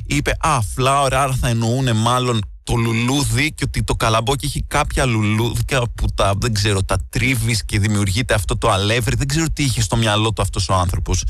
είπε 0.06 0.36
Α, 0.40 0.58
flower, 0.76 1.08
άρα 1.12 1.36
θα 1.40 1.48
εννοούν 1.48 1.96
μάλλον 1.96 2.40
το 2.70 2.76
λουλούδι 2.76 3.52
και 3.52 3.64
ότι 3.66 3.82
το 3.82 3.94
καλαμπόκι 3.94 4.46
έχει 4.46 4.62
κάποια 4.62 5.04
λουλούδια 5.04 5.82
που 5.94 6.06
τα, 6.14 6.34
δεν 6.38 6.54
ξέρω, 6.54 6.82
τα 6.82 6.98
τρίβεις 7.08 7.64
και 7.64 7.78
δημιουργείται 7.78 8.34
αυτό 8.34 8.58
το 8.58 8.70
αλεύρι. 8.70 9.16
Δεν 9.16 9.28
ξέρω 9.28 9.46
τι 9.52 9.62
είχε 9.62 9.82
στο 9.82 9.96
μυαλό 9.96 10.32
του 10.32 10.42
αυτός 10.42 10.68
ο 10.68 10.74
άνθρωπος. 10.74 11.24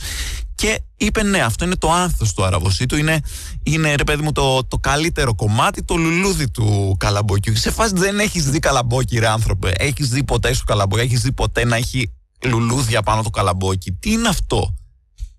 Και 0.54 0.80
είπε 0.96 1.22
ναι, 1.22 1.38
αυτό 1.38 1.64
είναι 1.64 1.76
το 1.76 1.92
άνθος 1.92 2.34
του 2.34 2.44
αραβοσίτου. 2.44 2.96
Είναι, 2.96 3.20
είναι 3.62 3.94
ρε 3.94 4.04
παιδί 4.04 4.22
μου 4.22 4.32
το, 4.32 4.64
το 4.64 4.78
καλύτερο 4.78 5.34
κομμάτι, 5.34 5.82
το 5.82 5.96
λουλούδι 5.96 6.50
του 6.50 6.96
καλαμπόκιου. 6.98 7.56
Σε 7.56 7.70
φάση 7.70 7.94
δεν 7.94 8.18
έχεις 8.18 8.50
δει 8.50 8.58
καλαμπόκι, 8.58 9.18
ρε 9.18 9.28
άνθρωπε. 9.28 9.72
Έχεις 9.78 10.08
δει 10.08 10.24
ποτέ 10.24 10.52
στο 10.52 10.64
καλαμπόκι, 10.64 11.02
έχεις 11.02 11.20
δει 11.20 11.32
ποτέ 11.32 11.64
να 11.64 11.76
έχει 11.76 12.12
λουλούδια 12.44 13.02
πάνω 13.02 13.22
το 13.22 13.30
καλαμπόκι. 13.30 13.92
Τι 13.92 14.12
είναι 14.12 14.28
αυτό; 14.28 14.74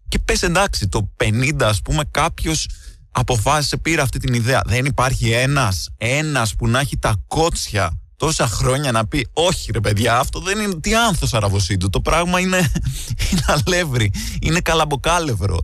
Και 0.08 0.20
πες 0.20 0.44
εντάξει, 0.44 0.88
το 0.88 1.12
50 1.24 1.62
ας 1.62 1.82
πούμε 1.82 2.04
κάποιος 2.12 2.68
αποφάσισε, 3.12 3.78
πήρε 3.78 4.02
αυτή 4.02 4.20
την 4.20 4.34
ιδέα. 4.34 4.62
Δεν 4.66 4.86
υπάρχει 4.86 5.32
ένας, 5.32 5.90
ένας 5.98 6.56
που 6.56 6.68
να 6.68 6.80
έχει 6.80 6.98
τα 6.98 7.24
κότσια 7.28 8.02
τόσα 8.16 8.48
χρόνια 8.48 8.92
να 8.92 9.08
πει 9.08 9.28
όχι 9.34 9.72
ρε 9.72 9.80
παιδιά 9.80 10.18
αυτό 10.18 10.40
δεν 10.40 10.60
είναι 10.60 10.80
τι 10.80 10.96
άνθος 10.96 11.34
αραβοσύντου 11.34 11.90
το 11.90 12.02
πράγμα 12.02 12.40
είναι, 12.40 12.58
είναι 13.32 13.42
αλεύρι 13.48 14.12
είναι 14.42 14.60
καλαμποκάλευρο 14.60 15.58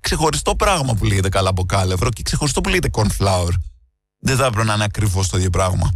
ξεχωριστό 0.00 0.56
πράγμα 0.56 0.94
που 0.94 1.04
λέγεται 1.04 1.28
καλαμποκάλευρο 1.28 2.08
και 2.10 2.22
ξεχωριστό 2.22 2.60
που 2.60 2.68
λέγεται 2.68 2.90
cornflower 2.92 3.52
δεν 4.18 4.36
θα 4.36 4.46
έπρεπε 4.46 4.66
να 4.66 4.74
είναι 4.74 4.84
ακριβώς 4.84 5.28
το 5.28 5.36
ίδιο 5.36 5.50
πράγμα 5.50 5.92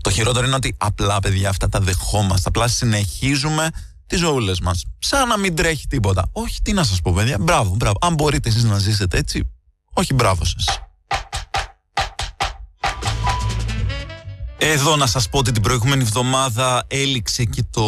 το 0.00 0.10
χειρότερο 0.10 0.46
είναι 0.46 0.54
ότι 0.54 0.74
απλά 0.78 1.20
παιδιά 1.20 1.48
αυτά 1.48 1.68
τα 1.68 1.80
δεχόμαστε 1.80 2.48
απλά 2.48 2.68
συνεχίζουμε 2.68 3.70
τις 4.12 4.20
ζωούλες 4.20 4.60
μας. 4.60 4.84
Σαν 4.98 5.28
να 5.28 5.38
μην 5.38 5.54
τρέχει 5.54 5.86
τίποτα. 5.86 6.28
Όχι, 6.32 6.62
τι 6.62 6.72
να 6.72 6.84
σας 6.84 7.00
πω, 7.00 7.12
παιδιά. 7.12 7.36
Μπράβο, 7.40 7.74
μπράβο. 7.74 7.96
Αν 8.00 8.14
μπορείτε 8.14 8.48
εσείς 8.48 8.64
να 8.64 8.78
ζήσετε 8.78 9.18
έτσι, 9.18 9.51
όχι 9.92 10.14
μπράβο 10.14 10.44
σας. 10.44 10.82
Εδώ 14.64 14.96
να 14.96 15.06
σας 15.06 15.28
πω 15.28 15.38
ότι 15.38 15.52
την 15.52 15.62
προηγούμενη 15.62 16.02
εβδομάδα 16.02 16.84
έληξε 16.86 17.44
και 17.44 17.64
το 17.70 17.84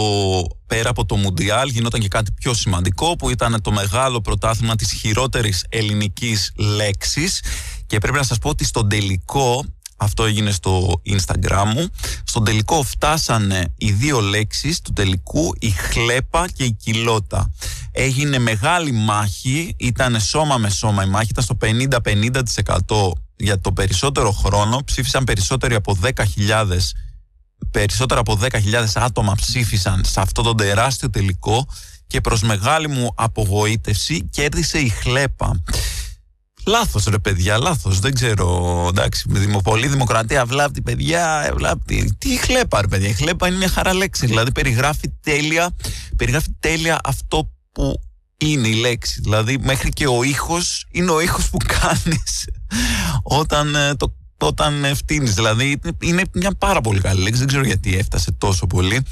πέρα 0.66 0.90
από 0.90 1.06
το 1.06 1.16
Μουντιάλ 1.16 1.68
γινόταν 1.68 2.00
και 2.00 2.08
κάτι 2.08 2.32
πιο 2.32 2.54
σημαντικό 2.54 3.16
που 3.16 3.30
ήταν 3.30 3.62
το 3.62 3.70
μεγάλο 3.72 4.20
πρωτάθλημα 4.20 4.74
της 4.76 4.92
χειρότερης 4.92 5.64
ελληνικής 5.68 6.52
λέξης 6.56 7.42
και 7.86 7.98
πρέπει 7.98 8.16
να 8.16 8.22
σας 8.22 8.38
πω 8.38 8.48
ότι 8.48 8.64
στον 8.64 8.88
τελικό 8.88 9.64
αυτό 9.96 10.24
έγινε 10.24 10.50
στο 10.50 11.02
Instagram 11.06 11.72
μου. 11.74 11.88
Στον 12.24 12.44
τελικό 12.44 12.82
φτάσανε 12.82 13.74
οι 13.76 13.90
δύο 13.90 14.20
λέξεις 14.20 14.80
του 14.80 14.92
τελικού, 14.92 15.54
η 15.58 15.70
χλέπα 15.70 16.48
και 16.48 16.64
η 16.64 16.72
κοιλώτα. 16.72 17.50
Έγινε 17.92 18.38
μεγάλη 18.38 18.92
μάχη, 18.92 19.74
ήταν 19.78 20.20
σώμα 20.20 20.58
με 20.58 20.70
σώμα 20.70 21.04
η 21.04 21.08
μάχη, 21.08 21.28
ήταν 21.30 21.44
στο 21.44 21.56
50-50% 21.60 23.10
για 23.36 23.60
το 23.60 23.72
περισσότερο 23.72 24.32
χρόνο. 24.32 24.80
Ψήφισαν 24.84 25.24
περισσότεροι 25.24 25.74
από 25.74 25.98
10.000 26.02 26.78
περισσότερα 27.70 28.20
από 28.20 28.38
10.000 28.42 28.50
άτομα 28.94 29.34
ψήφισαν 29.34 30.04
σε 30.04 30.20
αυτό 30.20 30.42
το 30.42 30.54
τεράστιο 30.54 31.10
τελικό 31.10 31.66
και 32.06 32.20
προς 32.20 32.42
μεγάλη 32.42 32.88
μου 32.88 33.12
απογοήτευση 33.14 34.28
κέρδισε 34.30 34.78
η 34.78 34.88
χλέπα. 34.88 35.62
Λάθος 36.66 37.04
ρε 37.04 37.18
παιδιά, 37.18 37.58
λάθος. 37.58 37.98
Δεν 37.98 38.14
ξέρω. 38.14 38.86
Εντάξει, 38.88 39.28
με 39.28 39.60
πολύ 39.62 39.86
δημοκρατία 39.86 40.44
βλάπτει 40.44 40.82
παιδιά. 40.82 41.52
Βλάπτει. 41.56 42.14
Τι 42.18 42.36
χλέπα, 42.36 42.80
ρε 42.80 42.86
παιδιά. 42.86 43.08
Η 43.08 43.12
χλέπα 43.12 43.48
είναι 43.48 43.56
μια 43.56 43.68
χαρά 43.68 43.94
λέξη. 43.94 44.26
Δηλαδή 44.26 44.52
περιγράφει 44.52 45.12
τέλεια, 45.20 45.70
περιγράφει 46.16 46.48
τέλεια 46.60 46.98
αυτό 47.04 47.50
που 47.72 48.00
είναι 48.36 48.68
η 48.68 48.74
λέξη. 48.74 49.20
Δηλαδή 49.20 49.58
μέχρι 49.58 49.88
και 49.88 50.06
ο 50.06 50.22
ήχος 50.22 50.86
είναι 50.90 51.10
ο 51.10 51.20
ήχος 51.20 51.50
που 51.50 51.56
κάνεις 51.80 52.48
όταν 53.22 53.74
ε, 53.74 53.94
το 53.94 54.14
όταν 54.38 54.84
ευθύνει. 54.84 55.28
Δηλαδή 55.30 55.80
είναι 56.00 56.22
μια 56.32 56.54
πάρα 56.58 56.80
πολύ 56.80 57.00
καλή 57.00 57.22
λέξη. 57.22 57.38
Δεν 57.38 57.48
ξέρω 57.48 57.64
γιατί 57.64 57.96
έφτασε 57.96 58.32
τόσο 58.32 58.66
πολύ 58.66 59.02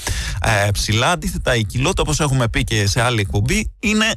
ε, 0.40 0.70
ψηλά. 0.72 1.10
Αντίθετα, 1.10 1.56
η 1.56 1.64
κοιλότητα, 1.64 2.02
όπως 2.02 2.20
έχουμε 2.20 2.48
πει 2.48 2.64
και 2.64 2.86
σε 2.86 3.00
άλλη 3.02 3.20
εκπομπή, 3.20 3.72
είναι 3.78 4.12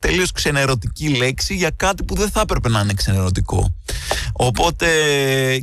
τελείως 0.00 0.32
ξενερωτική 0.32 1.08
λέξη 1.08 1.54
για 1.54 1.70
κάτι 1.70 2.04
που 2.04 2.14
δεν 2.14 2.30
θα 2.30 2.40
έπρεπε 2.40 2.68
να 2.68 2.80
είναι 2.80 2.92
ξενερωτικό. 2.92 3.74
Οπότε 4.32 4.86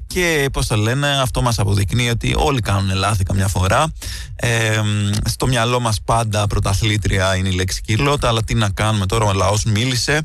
και 0.08 0.50
πώς 0.54 0.68
το 0.68 0.76
λένε, 0.76 1.22
αυτό 1.22 1.42
μας 1.42 1.60
αποδεικνύει 1.60 2.10
ότι 2.10 2.34
όλοι 2.38 2.60
κάνουν 2.62 2.96
λάθη 2.96 3.24
καμιά 3.24 3.48
φορά. 3.48 3.94
Ε, 4.36 4.82
στο 5.26 5.48
μυαλό 5.48 5.80
μας 5.80 6.02
πάντα 6.02 6.48
πρωταθλήτρια 6.48 7.36
είναι 7.36 7.50
η 7.50 7.52
λέξη 7.52 7.82
κιλότα, 7.82 8.28
αλλά 8.28 8.44
τι 8.44 8.54
να 8.54 8.70
κάνουμε 8.70 9.06
τώρα, 9.06 9.26
ο 9.26 9.34
λαός 9.34 9.64
μίλησε. 9.64 10.22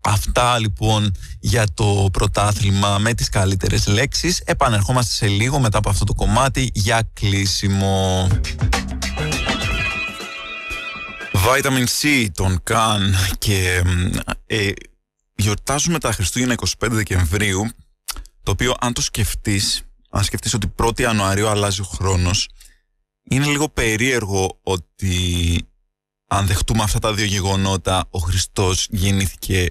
Αυτά 0.00 0.58
λοιπόν 0.58 1.14
για 1.40 1.64
το 1.74 2.08
πρωτάθλημα 2.12 2.98
με 2.98 3.14
τις 3.14 3.28
καλύτερες 3.28 3.86
λέξεις. 3.86 4.42
Επανερχόμαστε 4.44 5.14
σε 5.14 5.26
λίγο 5.26 5.58
μετά 5.58 5.78
από 5.78 5.88
αυτό 5.88 6.04
το 6.04 6.14
κομμάτι 6.14 6.70
για 6.74 7.10
κλείσιμο. 7.12 8.26
Vitamin 11.48 11.84
C, 12.00 12.26
τον 12.34 12.60
Καν 12.62 13.14
και 13.38 13.82
ε, 14.46 14.70
γιορτάζουμε 15.34 15.98
τα 15.98 16.12
Χριστούγεννα 16.12 16.54
25 16.78 16.88
Δεκεμβρίου 16.90 17.68
το 18.42 18.50
οποίο 18.50 18.74
αν 18.80 18.92
το 18.92 19.00
σκεφτείς 19.00 19.82
αν 20.10 20.24
σκεφτείς 20.24 20.54
ότι 20.54 20.74
1η 20.76 21.00
Ιανουαρίου 21.00 21.48
αλλάζει 21.48 21.80
ο 21.80 21.84
χρόνος 21.84 22.48
είναι 23.30 23.46
λίγο 23.46 23.68
περίεργο 23.68 24.58
ότι 24.62 25.16
αν 26.26 26.46
δεχτούμε 26.46 26.82
αυτά 26.82 26.98
τα 26.98 27.14
δύο 27.14 27.24
γεγονότα 27.24 28.06
ο 28.10 28.18
Χριστός 28.18 28.86
γεννήθηκε 28.90 29.66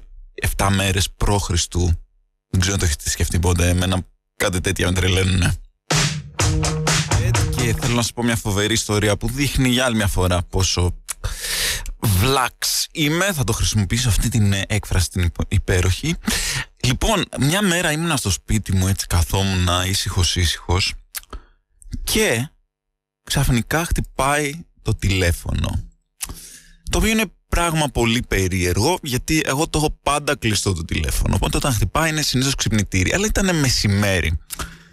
7 0.58 0.68
μέρες 0.72 1.12
προ 1.12 1.38
Χριστού. 1.38 1.86
Δεν 2.50 2.62
ξέρω 2.62 2.74
αν 2.74 2.80
το 2.80 2.86
έχετε 2.86 3.10
σκεφτεί 3.10 3.40
ποτέ 3.40 3.70
εμένα 3.70 4.08
κάτι 4.36 4.62
τέτοια 4.62 4.88
με 4.88 4.94
τρελαίνουνε. 4.94 5.56
Και 7.56 7.76
θέλω 7.80 7.94
να 7.94 8.02
σου 8.02 8.14
πω 8.14 8.24
μια 8.24 8.36
φοβερή 8.36 8.74
ιστορία 8.74 9.18
που 9.18 9.28
δείχνει 9.28 9.70
για 9.70 9.86
άλλη 9.86 9.96
μια 9.96 10.08
φορά 10.08 10.44
πόσο 10.44 10.96
βλάξ 12.00 12.88
είμαι, 12.92 13.34
θα 13.34 13.44
το 13.44 13.52
χρησιμοποιήσω 13.54 14.10
αυτή 14.10 14.30
την 14.30 14.54
ε, 14.54 14.64
έκφραση 14.68 15.10
την 15.10 15.32
υπέροχη. 15.48 16.16
Λοιπόν, 16.84 17.26
μια 17.40 17.62
μέρα 17.62 17.92
ήμουνα 17.92 18.18
στο 18.18 18.30
σπίτι 18.30 18.76
μου 18.76 18.88
έτσι 18.88 19.08
καθόμουν 19.08 19.68
ήσυχος 19.88 20.36
ήσυχος 20.36 20.94
και 22.04 22.50
ξαφνικά 23.24 23.86
χτυπάει 23.86 24.66
το 24.82 24.96
τηλέφωνο. 24.96 25.90
Το 26.90 26.98
οποίο 26.98 27.10
είναι 27.10 27.32
πράγμα 27.50 27.88
πολύ 27.88 28.24
περίεργο 28.28 29.00
γιατί 29.02 29.42
εγώ 29.46 29.68
το 29.68 29.78
έχω 29.78 30.00
πάντα 30.04 30.36
κλειστό 30.36 30.74
το 30.74 30.86
τηλέφωνο. 30.86 31.36
Οπότε 31.36 31.58
όταν 31.58 31.74
χτυπάει 31.74 32.10
είναι 32.10 32.22
συνήθως 32.22 32.56
ξυπνητήρι. 32.56 33.14
Αλλά 33.14 33.26
ήταν 33.26 33.56
μεσημέρι. 33.56 34.38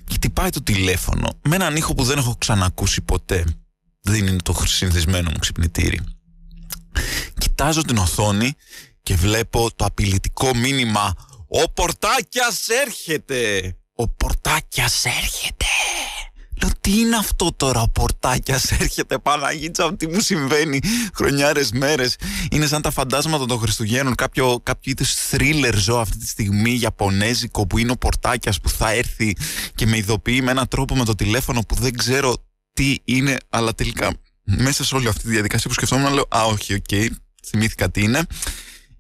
Και 0.04 0.14
χτυπάει 0.14 0.50
το 0.50 0.62
τηλέφωνο 0.62 1.28
με 1.48 1.54
έναν 1.54 1.76
ήχο 1.76 1.94
που 1.94 2.04
δεν 2.04 2.18
έχω 2.18 2.36
ξανακούσει 2.38 3.02
ποτέ. 3.02 3.44
Δεν 4.00 4.26
είναι 4.26 4.36
το 4.42 4.62
συνηθισμένο 4.64 5.30
μου 5.30 5.38
ξυπνητήρι. 5.38 6.00
Κοιτάζω 7.38 7.82
την 7.82 7.96
οθόνη 7.96 8.52
και 9.02 9.14
βλέπω 9.14 9.70
το 9.76 9.84
απειλητικό 9.84 10.54
μήνυμα 10.54 11.14
«Ο 11.48 11.70
Πορτάκιας 11.70 12.68
έρχεται!» 12.68 13.76
«Ο 13.94 14.08
Πορτάκιας 14.08 15.04
έρχεται!» 15.04 15.64
Λέω 16.62 16.70
τι 16.80 16.98
είναι 17.00 17.16
αυτό 17.16 17.52
τώρα 17.56 17.80
ο 17.80 17.88
Πορτάκιας 17.88 18.70
έρχεται 18.70 19.18
Παναγίτσα 19.18 19.96
τι 19.96 20.08
μου 20.08 20.20
συμβαίνει 20.20 20.80
χρονιάρες 21.14 21.72
μέρες; 21.72 22.16
Είναι 22.50 22.66
σαν 22.66 22.82
τα 22.82 22.90
φαντάσματα 22.90 23.46
των 23.46 23.58
Χριστουγέννων 23.58 24.14
Κάποιο, 24.14 24.60
κάποιο 24.62 24.92
είδους 24.92 25.14
θρίλερ 25.14 25.78
ζω 25.78 25.98
αυτή 25.98 26.18
τη 26.18 26.28
στιγμή 26.28 26.78
Ιαπωνέζικο 26.82 27.66
που 27.66 27.78
είναι 27.78 27.90
ο 27.90 27.96
Πορτάκιας 27.96 28.60
που 28.60 28.68
θα 28.68 28.90
έρθει 28.90 29.36
Και 29.74 29.86
με 29.86 29.96
ειδοποιεί 29.96 30.40
με 30.42 30.50
έναν 30.50 30.68
τρόπο 30.68 30.96
με 30.96 31.04
το 31.04 31.14
τηλέφωνο 31.14 31.60
που 31.60 31.74
δεν 31.74 31.96
ξέρω 31.96 32.36
τι 32.72 32.96
είναι 33.04 33.36
Αλλά 33.48 33.74
τελικά 33.74 34.12
μέσα 34.44 34.84
σε 34.84 34.94
όλη 34.94 35.08
αυτή 35.08 35.22
τη 35.22 35.28
διαδικασία 35.28 35.68
που 35.68 35.74
σκεφτόμουν 35.74 36.12
λέω 36.12 36.26
Α 36.28 36.44
όχι 36.44 36.74
OK 36.74 36.84
okay, 36.90 37.08
θυμήθηκα 37.46 37.90
τι 37.90 38.02
είναι. 38.02 38.26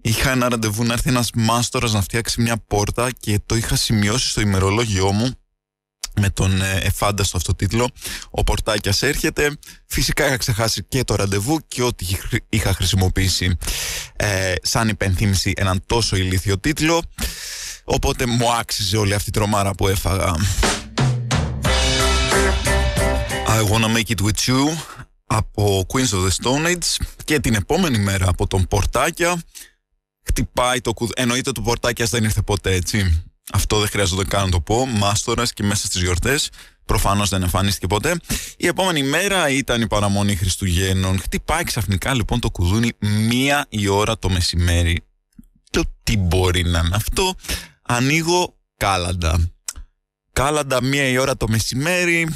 Είχα 0.00 0.30
ένα 0.30 0.48
ραντεβού 0.48 0.84
να 0.84 0.92
έρθει 0.92 1.08
ένας 1.08 1.30
μάστορας 1.34 1.92
να 1.92 2.02
φτιάξει 2.02 2.40
μια 2.40 2.56
πόρτα 2.56 3.10
και 3.10 3.40
το 3.46 3.54
είχα 3.54 3.76
σημειώσει 3.76 4.28
στο 4.28 4.40
ημερολόγιό 4.40 5.12
μου 5.12 5.30
με 6.20 6.30
τον 6.30 6.62
ε, 6.62 6.76
εφάνταστο 6.82 7.36
αυτό 7.36 7.54
τίτλο 7.54 7.90
«Ο 8.30 8.44
Πορτάκιας 8.44 9.02
έρχεται». 9.02 9.58
Φυσικά 9.86 10.26
είχα 10.26 10.36
ξεχάσει 10.36 10.84
και 10.88 11.04
το 11.04 11.14
ραντεβού 11.14 11.58
και 11.68 11.82
ότι 11.82 12.06
είχα 12.48 12.74
χρησιμοποιήσει 12.74 13.56
ε, 14.16 14.54
σαν 14.62 14.88
υπενθύμηση 14.88 15.52
έναν 15.56 15.82
τόσο 15.86 16.16
ηλίθιο 16.16 16.58
τίτλο. 16.58 17.02
Οπότε 17.84 18.26
μου 18.26 18.52
άξιζε 18.52 18.96
όλη 18.96 19.14
αυτή 19.14 19.28
η 19.28 19.32
τρομάρα 19.32 19.70
που 19.70 19.88
έφαγα. 19.88 20.34
I 23.46 23.62
wanna 23.62 23.88
make 23.88 24.10
it 24.10 24.20
with 24.20 24.48
you 24.48 24.60
από 25.26 25.86
Queens 25.88 26.08
of 26.08 26.26
the 26.26 26.30
Stone 26.42 26.66
Age 26.66 27.04
και 27.24 27.40
την 27.40 27.54
επόμενη 27.54 27.98
μέρα 27.98 28.28
από 28.28 28.46
τον 28.46 28.66
Πορτάκια 28.66 29.42
χτυπάει 30.24 30.80
το 30.80 30.92
κουδ... 30.92 31.10
Εννοείται 31.14 31.52
το 31.52 31.62
Πορτάκιας 31.62 32.10
δεν 32.10 32.24
ήρθε 32.24 32.42
ποτέ 32.42 32.72
έτσι. 32.72 33.24
Αυτό 33.52 33.78
δεν 33.78 33.88
χρειάζεται 33.88 34.24
καν 34.24 34.44
να 34.44 34.50
το 34.50 34.60
πω. 34.60 34.86
Μάστορας 34.86 35.52
και 35.52 35.62
μέσα 35.62 35.86
στις 35.86 36.02
γιορτές 36.02 36.50
προφανώς 36.84 37.28
δεν 37.28 37.42
εμφανίστηκε 37.42 37.86
ποτέ. 37.86 38.20
Η 38.56 38.66
επόμενη 38.66 39.02
μέρα 39.02 39.48
ήταν 39.48 39.80
η 39.80 39.86
παραμονή 39.86 40.36
Χριστουγέννων. 40.36 41.20
Χτυπάει 41.20 41.64
ξαφνικά 41.64 42.14
λοιπόν 42.14 42.40
το 42.40 42.50
κουδούνι 42.50 42.92
μία 42.98 43.66
η 43.68 43.88
ώρα 43.88 44.18
το 44.18 44.30
μεσημέρι. 44.30 45.04
Το 45.70 45.82
τι 46.02 46.16
μπορεί 46.16 46.64
να 46.64 46.78
είναι 46.78 46.96
αυτό; 46.96 47.34
Ανοίγω 47.82 48.56
κάλαντα. 48.76 49.52
Κάλαντα 50.32 50.82
μία 50.82 51.08
η 51.08 51.18
ώρα 51.18 51.36
το 51.36 51.48
μεσημέρι. 51.48 52.28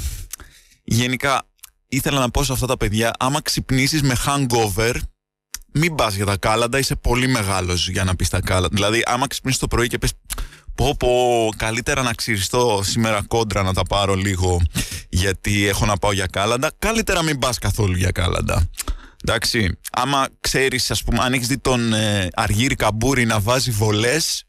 Γενικά 0.83 1.48
ήθελα 1.89 2.19
να 2.19 2.29
πω 2.29 2.43
σε 2.43 2.53
αυτά 2.53 2.67
τα 2.67 2.77
παιδιά, 2.77 3.13
άμα 3.19 3.41
ξυπνήσεις 3.41 4.01
με 4.01 4.15
hangover, 4.25 4.95
μην 5.73 5.95
πας 5.95 6.15
για 6.15 6.25
τα 6.25 6.37
κάλαντα, 6.37 6.79
είσαι 6.79 6.95
πολύ 6.95 7.27
μεγάλος 7.27 7.89
για 7.89 8.03
να 8.03 8.15
πεις 8.15 8.29
τα 8.29 8.39
κάλαντα. 8.39 8.75
Δηλαδή, 8.75 9.03
άμα 9.05 9.27
ξυπνήσεις 9.27 9.59
το 9.59 9.67
πρωί 9.67 9.87
και 9.87 9.97
πες 9.97 10.13
Πω 10.79 10.95
πω, 10.99 11.49
καλύτερα 11.57 12.01
να 12.01 12.13
ξυριστώ 12.13 12.81
σήμερα 12.83 13.21
κόντρα 13.27 13.63
να 13.63 13.73
τα 13.73 13.83
πάρω 13.83 14.15
λίγο 14.15 14.61
γιατί 15.09 15.67
έχω 15.67 15.85
να 15.85 15.97
πάω 15.97 16.11
για 16.11 16.25
κάλαντα. 16.25 16.71
Καλύτερα 16.79 17.23
μην 17.23 17.39
πας 17.39 17.57
καθόλου 17.57 17.95
για 17.95 18.11
κάλαντα. 18.11 18.69
Εντάξει, 19.23 19.79
άμα 19.91 20.27
ξέρεις, 20.39 20.91
ας 20.91 21.03
πούμε, 21.03 21.17
αν 21.21 21.33
έχεις 21.33 21.47
δει 21.47 21.57
τον 21.57 21.93
ε, 21.93 22.27
Αργύρι 22.33 22.75
Καμπούρη 22.75 23.25
να 23.25 23.39
βάζει 23.39 23.71
βολές, 23.71 24.43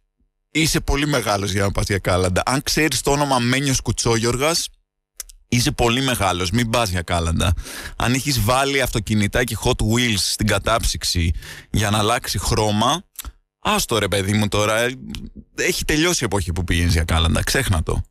είσαι 0.50 0.80
πολύ 0.80 1.06
μεγάλος 1.06 1.50
για 1.52 1.62
να 1.62 1.70
πας 1.70 1.86
για 1.86 1.98
κάλαντα. 1.98 2.42
Αν 2.46 2.62
ξέρεις 2.62 3.00
το 3.00 3.10
όνομα 3.10 3.38
Μένιος 3.38 3.80
Κουτσόγιοργας, 3.80 4.68
είσαι 5.52 5.70
πολύ 5.70 6.02
μεγάλος, 6.02 6.50
μην 6.50 6.70
πας 6.70 6.90
για 6.90 7.02
κάλαντα. 7.02 7.52
Αν 7.96 8.14
έχεις 8.14 8.40
βάλει 8.40 8.80
αυτοκινητάκι 8.80 9.56
Hot 9.64 9.70
Wheels 9.70 10.14
στην 10.16 10.46
κατάψυξη 10.46 11.32
για 11.70 11.90
να 11.90 11.98
αλλάξει 11.98 12.38
χρώμα, 12.38 13.02
Άστο 13.62 13.98
ρε 13.98 14.08
παιδί 14.08 14.32
μου 14.32 14.48
τώρα, 14.48 14.78
ε, 14.78 14.94
έχει 15.54 15.84
τελειώσει 15.84 16.18
η 16.22 16.24
εποχή 16.24 16.52
που 16.52 16.64
πήγαινες 16.64 16.92
για 16.92 17.04
κάλαντα, 17.04 17.42
ξέχνα 17.42 17.82
το. 17.82 18.02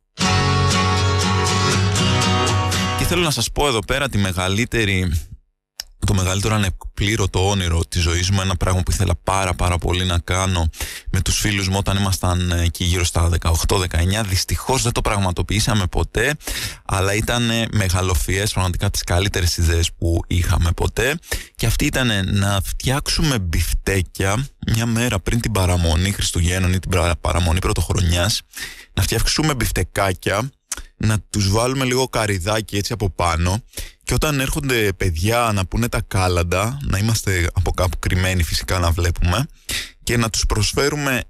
Και 2.98 3.04
θέλω 3.04 3.22
να 3.22 3.30
σας 3.30 3.50
πω 3.52 3.66
εδώ 3.66 3.78
πέρα 3.78 4.08
τη 4.08 4.18
μεγαλύτερη 4.18 5.12
το 6.06 6.14
μεγαλύτερο 6.14 6.54
ανεπλήρωτο 6.54 7.48
όνειρο 7.48 7.80
της 7.88 8.02
ζωής 8.02 8.30
μου, 8.30 8.40
ένα 8.40 8.56
πράγμα 8.56 8.82
που 8.82 8.90
ήθελα 8.90 9.14
πάρα 9.24 9.54
πάρα 9.54 9.78
πολύ 9.78 10.04
να 10.04 10.18
κάνω 10.18 10.70
με 11.10 11.20
τους 11.20 11.38
φίλους 11.38 11.68
μου 11.68 11.76
όταν 11.78 11.96
ήμασταν 11.96 12.50
εκεί 12.50 12.84
γύρω 12.84 13.04
στα 13.04 13.30
18-19. 13.40 14.24
Δυστυχώς 14.26 14.82
δεν 14.82 14.92
το 14.92 15.00
πραγματοποιήσαμε 15.00 15.86
ποτέ, 15.86 16.36
αλλά 16.84 17.14
ήταν 17.14 17.42
μεγαλοφιές, 17.72 18.52
πραγματικά 18.52 18.90
τις 18.90 19.04
καλύτερες 19.04 19.56
ιδέες 19.56 19.92
που 19.92 20.20
είχαμε 20.26 20.70
ποτέ. 20.72 21.18
Και 21.54 21.66
αυτή 21.66 21.84
ήταν 21.84 22.36
να 22.38 22.60
φτιάξουμε 22.64 23.38
μπιφτέκια 23.38 24.46
μια 24.66 24.86
μέρα 24.86 25.18
πριν 25.18 25.40
την 25.40 25.52
παραμονή 25.52 26.12
Χριστουγέννων 26.12 26.72
ή 26.72 26.78
την 26.78 26.90
παραμονή 27.20 27.58
πρωτοχρονιάς, 27.58 28.42
να 28.92 29.02
φτιάξουμε 29.02 29.54
μπιφτεκάκια 29.54 30.50
να 30.96 31.18
τους 31.30 31.50
βάλουμε 31.50 31.84
λίγο 31.84 32.08
καριδάκι 32.08 32.76
έτσι 32.76 32.92
από 32.92 33.10
πάνω 33.10 33.62
και 34.10 34.16
όταν 34.16 34.40
έρχονται 34.40 34.92
παιδιά 34.92 35.50
να 35.54 35.66
πούνε 35.66 35.88
τα 35.88 36.00
κάλαντα, 36.00 36.78
να 36.82 36.98
είμαστε 36.98 37.50
από 37.52 37.70
κάπου 37.70 37.98
κρυμμένοι 37.98 38.42
φυσικά 38.42 38.78
να 38.78 38.90
βλέπουμε 38.90 39.46
και 40.02 40.16
να 40.16 40.30
τους 40.30 40.46
προσφέρουμε 40.46 41.22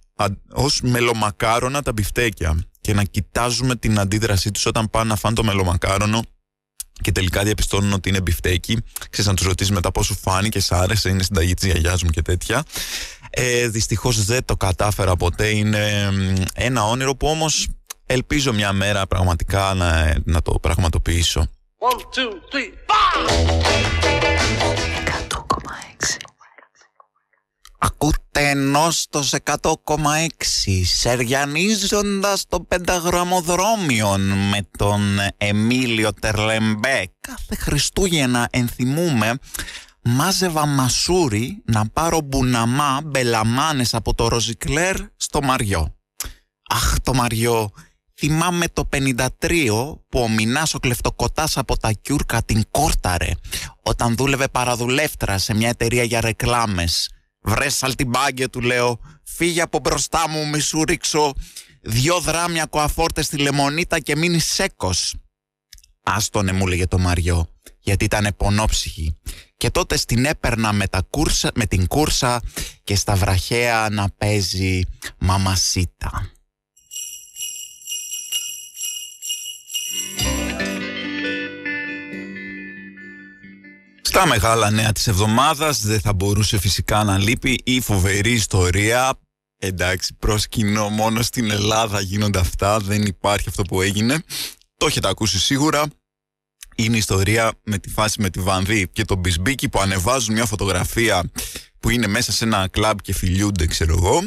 ως 0.52 0.80
μελομακάρονα 0.80 1.82
τα 1.82 1.92
μπιφτέκια 1.92 2.58
και 2.80 2.94
να 2.94 3.02
κοιτάζουμε 3.02 3.76
την 3.76 3.98
αντίδρασή 3.98 4.50
τους 4.50 4.66
όταν 4.66 4.90
πάνε 4.90 5.08
να 5.08 5.16
φάνε 5.16 5.34
το 5.34 5.44
μελομακάρονο 5.44 6.22
και 7.02 7.12
τελικά 7.12 7.42
διαπιστώνουν 7.42 7.92
ότι 7.92 8.08
είναι 8.08 8.20
μπιφτέκι. 8.20 8.78
Ξέρεις 9.10 9.30
να 9.30 9.34
τους 9.34 9.46
ρωτήσεις 9.46 9.72
μετά 9.72 9.92
πώς 9.92 10.03
σου 10.03 10.14
φάνηκε, 10.14 10.60
σ' 10.60 10.72
άρεσε, 10.72 11.08
είναι 11.08 11.22
συνταγή 11.22 11.54
της 11.54 11.64
γιαγιάς 11.64 12.02
μου 12.02 12.10
και 12.10 12.22
τέτοια. 12.22 12.62
Ε, 13.30 13.68
δυστυχώς 13.68 14.24
δεν 14.24 14.44
το 14.44 14.56
κατάφερα 14.56 15.16
ποτέ, 15.16 15.48
είναι 15.48 16.10
ένα 16.54 16.84
όνειρο 16.84 17.16
που 17.16 17.26
όμως 17.26 17.68
ελπίζω 18.06 18.52
μια 18.52 18.72
μέρα 18.72 19.06
πραγματικά 19.06 19.74
να, 19.74 20.14
να 20.24 20.42
το 20.42 20.58
πραγματοποιήσω. 20.60 21.48
One, 21.82 22.00
two, 22.14 22.30
three, 22.50 22.70
Ακούτε 27.78 28.48
ενώστος 28.50 29.34
100,6 29.44 29.66
σεριανίζοντας 30.84 32.44
το 32.48 32.60
πενταγραμμοδρόμιον 32.60 34.20
με 34.20 34.68
τον 34.78 35.00
Εμίλιο 35.36 36.12
Τερλεμπέ. 36.12 37.12
Κάθε 37.20 37.54
Χριστούγεννα 37.54 38.48
ενθυμούμε 38.50 39.38
μάζευα 40.02 40.66
μασούρι 40.66 41.62
να 41.64 41.88
πάρω 41.88 42.20
μπουναμά 42.20 43.00
μπελαμάνες 43.04 43.94
από 43.94 44.14
το 44.14 44.28
Ροζικλέρ 44.28 44.96
στο 45.16 45.42
Μαριό. 45.42 45.94
Αχ 46.68 46.94
το 47.02 47.14
Μαριό, 47.14 47.70
Θυμάμαι 48.22 48.68
το 48.68 48.88
53 48.92 49.26
που 50.08 50.20
ο 50.20 50.28
Μινάς 50.28 50.74
ο 50.74 50.78
κλεφτοκοτάς 50.78 51.56
από 51.56 51.78
τα 51.78 51.92
Κιούρκα 51.92 52.42
την 52.42 52.64
κόρταρε 52.70 53.30
όταν 53.82 54.16
δούλευε 54.16 54.48
παραδουλεύτρα 54.48 55.38
σε 55.38 55.54
μια 55.54 55.68
εταιρεία 55.68 56.02
για 56.02 56.20
ρεκλάμες. 56.20 57.10
Βρες 57.42 57.76
σαλτιμπάγκε 57.76 58.48
του 58.48 58.60
λέω, 58.60 59.00
φύγε 59.24 59.60
από 59.60 59.78
μπροστά 59.78 60.28
μου 60.28 60.48
μη 60.48 60.60
σου 60.60 60.84
ρίξω 60.84 61.32
δυο 61.82 62.20
δράμια 62.20 62.66
κοαφόρτες 62.66 63.26
στη 63.26 63.36
λεμονίτα 63.36 63.98
και 64.00 64.16
μείνει 64.16 64.38
σέκος. 64.38 65.14
Άστονε 66.02 66.52
μου 66.52 66.66
λέγε 66.66 66.86
το 66.86 66.98
Μαριό, 66.98 67.48
γιατί 67.78 68.04
ήταν 68.04 68.34
πονόψυχη. 68.36 69.16
Και 69.56 69.70
τότε 69.70 69.96
στην 69.96 70.24
έπαιρνα 70.24 70.72
με, 70.72 70.86
τα 70.86 71.02
κούρσα, 71.10 71.50
με 71.54 71.66
την 71.66 71.86
κούρσα 71.86 72.40
και 72.84 72.96
στα 72.96 73.14
βραχαία 73.14 73.88
να 73.90 74.10
παίζει 74.18 74.82
μαμασίτα. 75.18 76.30
Στα 84.12 84.26
μεγάλα 84.26 84.70
νέα 84.70 84.92
της 84.92 85.06
εβδομάδας 85.06 85.82
δεν 85.82 86.00
θα 86.00 86.12
μπορούσε 86.12 86.58
φυσικά 86.58 87.04
να 87.04 87.18
λείπει 87.18 87.60
η 87.64 87.80
φοβερή 87.80 88.32
ιστορία 88.32 89.18
Εντάξει, 89.58 90.16
κοινό 90.48 90.88
μόνο 90.88 91.22
στην 91.22 91.50
Ελλάδα 91.50 92.00
γίνονται 92.00 92.38
αυτά, 92.38 92.78
δεν 92.78 93.02
υπάρχει 93.02 93.48
αυτό 93.48 93.62
που 93.62 93.82
έγινε. 93.82 94.22
Το 94.76 94.86
έχετε 94.86 95.08
ακούσει 95.08 95.38
σίγουρα. 95.38 95.86
Είναι 96.76 96.94
η 96.94 96.98
ιστορία 96.98 97.52
με 97.64 97.78
τη 97.78 97.88
φάση 97.88 98.20
με 98.20 98.30
τη 98.30 98.40
Βανδί 98.40 98.88
και 98.92 99.04
τον 99.04 99.18
Μπισμπίκη 99.18 99.68
που 99.68 99.80
ανεβάζουν 99.80 100.34
μια 100.34 100.46
φωτογραφία 100.46 101.30
που 101.80 101.90
είναι 101.90 102.06
μέσα 102.06 102.32
σε 102.32 102.44
ένα 102.44 102.68
κλαμπ 102.68 102.98
και 102.98 103.14
φιλιούνται, 103.14 103.66
ξέρω 103.66 103.92
εγώ. 103.96 104.22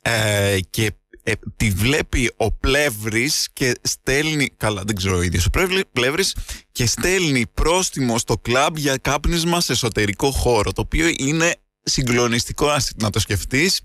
Ε, 0.00 0.58
και 0.70 0.92
ε, 1.28 1.32
τη 1.56 1.70
βλέπει 1.70 2.32
ο 2.36 2.52
Πλεύρης 2.52 3.48
και 3.52 3.74
στέλνει, 3.82 4.48
καλά 4.56 4.82
δεν 4.86 4.96
ξέρω 4.96 5.16
ο 5.16 5.22
ίδιος 5.22 5.46
ο 5.46 5.50
Πλεύρης 5.92 6.36
και 6.72 6.86
στέλνει 6.86 7.46
πρόστιμο 7.54 8.18
στο 8.18 8.38
κλαμπ 8.38 8.76
για 8.76 8.96
κάπνισμα 8.96 9.60
σε 9.60 9.72
εσωτερικό 9.72 10.30
χώρο 10.30 10.72
το 10.72 10.80
οποίο 10.80 11.12
είναι 11.18 11.54
συγκλονιστικό 11.82 12.76
να 12.96 13.10
το 13.10 13.18
σκεφτείς 13.18 13.80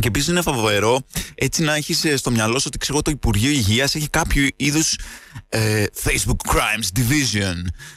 και 0.00 0.08
επίσης 0.08 0.28
είναι 0.28 0.42
φοβερό 0.42 1.00
έτσι 1.34 1.62
να 1.62 1.74
έχεις 1.74 2.04
ε, 2.04 2.16
στο 2.16 2.30
μυαλό 2.30 2.58
σου 2.58 2.64
ότι 2.66 2.78
ξέρω 2.78 3.02
το 3.02 3.10
Υπουργείο 3.10 3.50
Υγείας 3.50 3.94
έχει 3.94 4.08
κάποιο 4.08 4.48
είδους 4.56 4.96
ε, 5.48 5.84
Facebook 6.04 6.52
Crimes 6.52 6.98
Division 6.98 7.54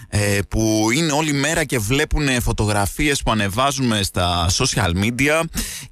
ε, 0.10 0.40
που 0.50 0.88
είναι 0.94 1.12
όλη 1.12 1.34
μέρα 1.34 1.64
και 1.64 1.80
βλέπουν 1.80 2.42
φωτογραφίες 2.42 3.22
που 3.22 3.32
ανεβάζουμε 3.32 4.04
στα 4.04 4.50
social 4.50 4.92
media 4.96 5.42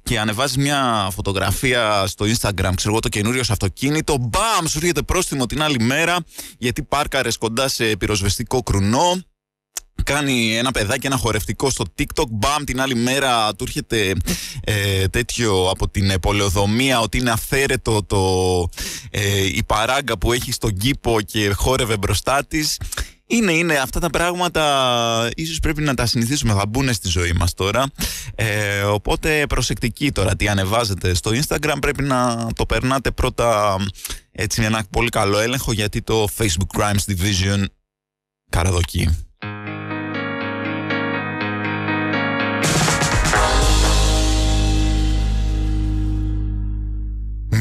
και 0.02 0.18
ανεβάζει 0.18 0.60
μια 0.60 1.08
φωτογραφία 1.12 2.06
στο 2.06 2.26
Instagram, 2.26 2.72
ξέρω 2.74 2.90
εγώ 2.90 3.00
το 3.00 3.08
καινούριο 3.08 3.44
σε 3.44 3.52
αυτοκίνητο. 3.52 4.16
Μπαμ! 4.20 4.66
Σου 4.66 4.78
έρχεται 4.78 5.02
πρόστιμο 5.02 5.46
την 5.46 5.62
άλλη 5.62 5.80
μέρα 5.80 6.16
γιατί 6.58 6.82
πάρκαρες 6.82 7.36
κοντά 7.36 7.68
σε 7.68 7.96
πυροσβεστικό 7.96 8.62
κρουνό 8.62 9.22
κάνει 10.04 10.56
ένα 10.56 10.70
παιδάκι 10.70 11.06
ένα 11.06 11.16
χορευτικό 11.16 11.70
στο 11.70 11.84
TikTok, 11.98 12.28
μπαμ 12.30 12.64
την 12.64 12.80
άλλη 12.80 12.94
μέρα 12.94 13.54
του 13.54 13.64
έρχεται 13.64 14.12
ε, 14.64 15.08
τέτοιο 15.08 15.68
από 15.70 15.88
την 15.88 16.20
πολεοδομία 16.20 17.00
ότι 17.00 17.18
είναι 17.18 17.30
αφαίρετο 17.30 18.02
το, 18.02 18.20
ε, 19.10 19.44
η 19.46 19.62
παράγκα 19.66 20.18
που 20.18 20.32
έχει 20.32 20.52
στον 20.52 20.76
κήπο 20.76 21.20
και 21.20 21.52
χόρευε 21.52 21.96
μπροστά 21.96 22.44
της. 22.44 22.78
Είναι, 23.26 23.52
είναι 23.52 23.74
αυτά 23.74 24.00
τα 24.00 24.10
πράγματα 24.10 25.28
ίσως 25.34 25.58
πρέπει 25.58 25.82
να 25.82 25.94
τα 25.94 26.06
συνηθίσουμε, 26.06 26.52
θα 26.52 26.66
μπουν 26.66 26.92
στη 26.92 27.08
ζωή 27.08 27.32
μας 27.32 27.54
τώρα. 27.54 27.86
Ε, 28.34 28.82
οπότε 28.82 29.46
προσεκτική 29.46 30.12
τώρα 30.12 30.36
τι 30.36 30.48
ανεβάζετε 30.48 31.14
στο 31.14 31.30
Instagram 31.34 31.76
πρέπει 31.80 32.02
να 32.02 32.48
το 32.54 32.66
περνάτε 32.66 33.10
πρώτα 33.10 33.76
έτσι 34.32 34.62
ένα 34.62 34.84
πολύ 34.90 35.08
καλό 35.08 35.38
έλεγχο 35.38 35.72
γιατί 35.72 36.02
το 36.02 36.26
Facebook 36.38 36.80
Crimes 36.80 37.12
Division 37.12 37.64
καραδοκεί. 38.50 39.29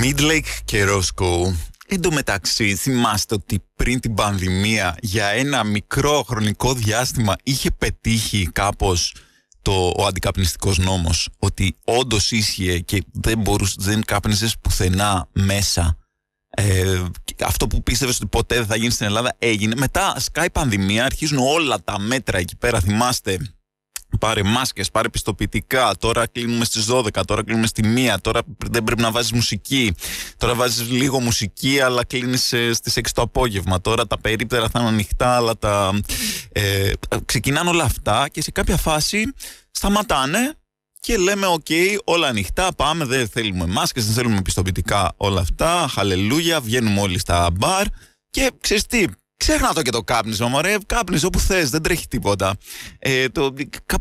Midlake 0.01 0.47
και 0.65 0.85
Roscoe. 0.87 1.53
Εν 1.87 2.01
τω 2.01 2.11
μεταξύ, 2.11 2.75
θυμάστε 2.75 3.35
ότι 3.35 3.63
πριν 3.75 3.99
την 3.99 4.13
πανδημία 4.13 4.97
για 5.01 5.27
ένα 5.27 5.63
μικρό 5.63 6.23
χρονικό 6.27 6.73
διάστημα 6.73 7.35
είχε 7.43 7.71
πετύχει 7.71 8.49
κάπως 8.53 9.15
το, 9.61 9.93
ο 9.97 10.05
αντικαπνιστικός 10.05 10.77
νόμος 10.77 11.29
ότι 11.39 11.77
όντως 11.83 12.31
ίσχυε 12.31 12.79
και 12.79 13.03
δεν, 13.11 13.39
μπορούσε, 13.39 13.75
δεν 13.77 14.03
κάπνιζες 14.03 14.57
πουθενά 14.61 15.27
μέσα 15.31 15.97
Ε, 16.49 17.03
αυτό 17.45 17.67
που 17.67 17.83
πίστευες 17.83 18.15
ότι 18.15 18.27
ποτέ 18.27 18.55
δεν 18.55 18.65
θα 18.65 18.75
γίνει 18.75 18.91
στην 18.91 19.05
Ελλάδα 19.05 19.35
έγινε. 19.39 19.75
Μετά 19.77 20.15
σκάει 20.19 20.49
πανδημία, 20.51 21.05
αρχίζουν 21.05 21.37
όλα 21.37 21.83
τα 21.83 21.99
μέτρα 21.99 22.37
εκεί 22.37 22.55
πέρα. 22.55 22.79
Θυμάστε, 22.79 23.39
Πάρε 24.19 24.43
μάσκες, 24.43 24.91
πάρε 24.91 25.09
πιστοποιητικά. 25.09 25.91
Τώρα 25.99 26.27
κλείνουμε 26.27 26.65
στις 26.65 26.85
12, 26.89 27.21
τώρα 27.25 27.43
κλείνουμε 27.43 27.67
στη 27.67 28.09
1. 28.13 28.15
Τώρα 28.21 28.41
δεν 28.69 28.83
πρέπει 28.83 29.01
να 29.01 29.11
βάζεις 29.11 29.31
μουσική. 29.31 29.93
Τώρα 30.37 30.53
βάζεις 30.53 30.89
λίγο 30.89 31.19
μουσική, 31.19 31.79
αλλά 31.79 32.05
κλείνεις 32.05 32.53
ε, 32.53 32.73
στις 32.73 32.97
6 32.97 33.01
το 33.13 33.21
απόγευμα. 33.21 33.81
Τώρα 33.81 34.07
τα 34.07 34.19
περίπτερα 34.19 34.69
θα 34.69 34.79
είναι 34.79 34.89
ανοιχτά, 34.89 35.35
αλλά 35.35 35.57
τα. 35.57 35.99
Ε, 36.51 36.91
ξεκινάνε 37.25 37.69
όλα 37.69 37.83
αυτά 37.83 38.27
και 38.31 38.41
σε 38.41 38.51
κάποια 38.51 38.77
φάση 38.77 39.33
σταματάνε 39.71 40.53
και 40.99 41.17
λέμε: 41.17 41.45
Οκ, 41.45 41.67
όλα 42.03 42.27
ανοιχτά. 42.27 42.73
Πάμε, 42.75 43.05
δεν 43.05 43.27
θέλουμε 43.27 43.65
μάσκες, 43.65 44.05
δεν 44.05 44.13
θέλουμε 44.13 44.41
πιστοποιητικά 44.41 45.13
όλα 45.17 45.41
αυτά. 45.41 45.87
Χαλελούια, 45.91 46.61
βγαίνουμε 46.61 47.01
όλοι 47.01 47.19
στα 47.19 47.49
μπαρ. 47.51 47.85
Και 48.29 48.51
ξέρεις 48.61 48.85
τι, 48.85 49.05
Ξέχνα 49.39 49.73
το 49.73 49.81
και 49.81 49.91
το 49.91 50.03
κάπνισμα, 50.03 50.47
μωρέ. 50.47 50.75
Κάπνιζε 50.85 51.25
όπου 51.25 51.39
θες, 51.39 51.69
δεν 51.69 51.81
τρέχει 51.81 52.07
τίποτα. 52.07 52.55
Ε, 52.99 53.29
το, 53.29 53.53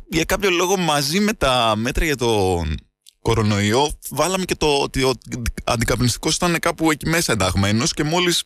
για 0.09 0.25
κάποιο 0.25 0.51
λόγο 0.51 0.77
μαζί 0.77 1.21
με 1.21 1.33
τα 1.33 1.75
μέτρα 1.77 2.05
για 2.05 2.17
το 2.17 2.63
κορονοϊό, 3.23 3.99
βάλαμε 4.11 4.45
και 4.45 4.55
το 4.55 4.67
ότι 4.67 5.03
ο 5.03 5.13
αντικαπνιστικός 5.65 6.35
ήταν 6.35 6.59
κάπου 6.59 6.91
εκεί 6.91 7.09
μέσα 7.09 7.33
ενταγμένος 7.33 7.95
και 7.95 8.05
μόλις 8.05 8.43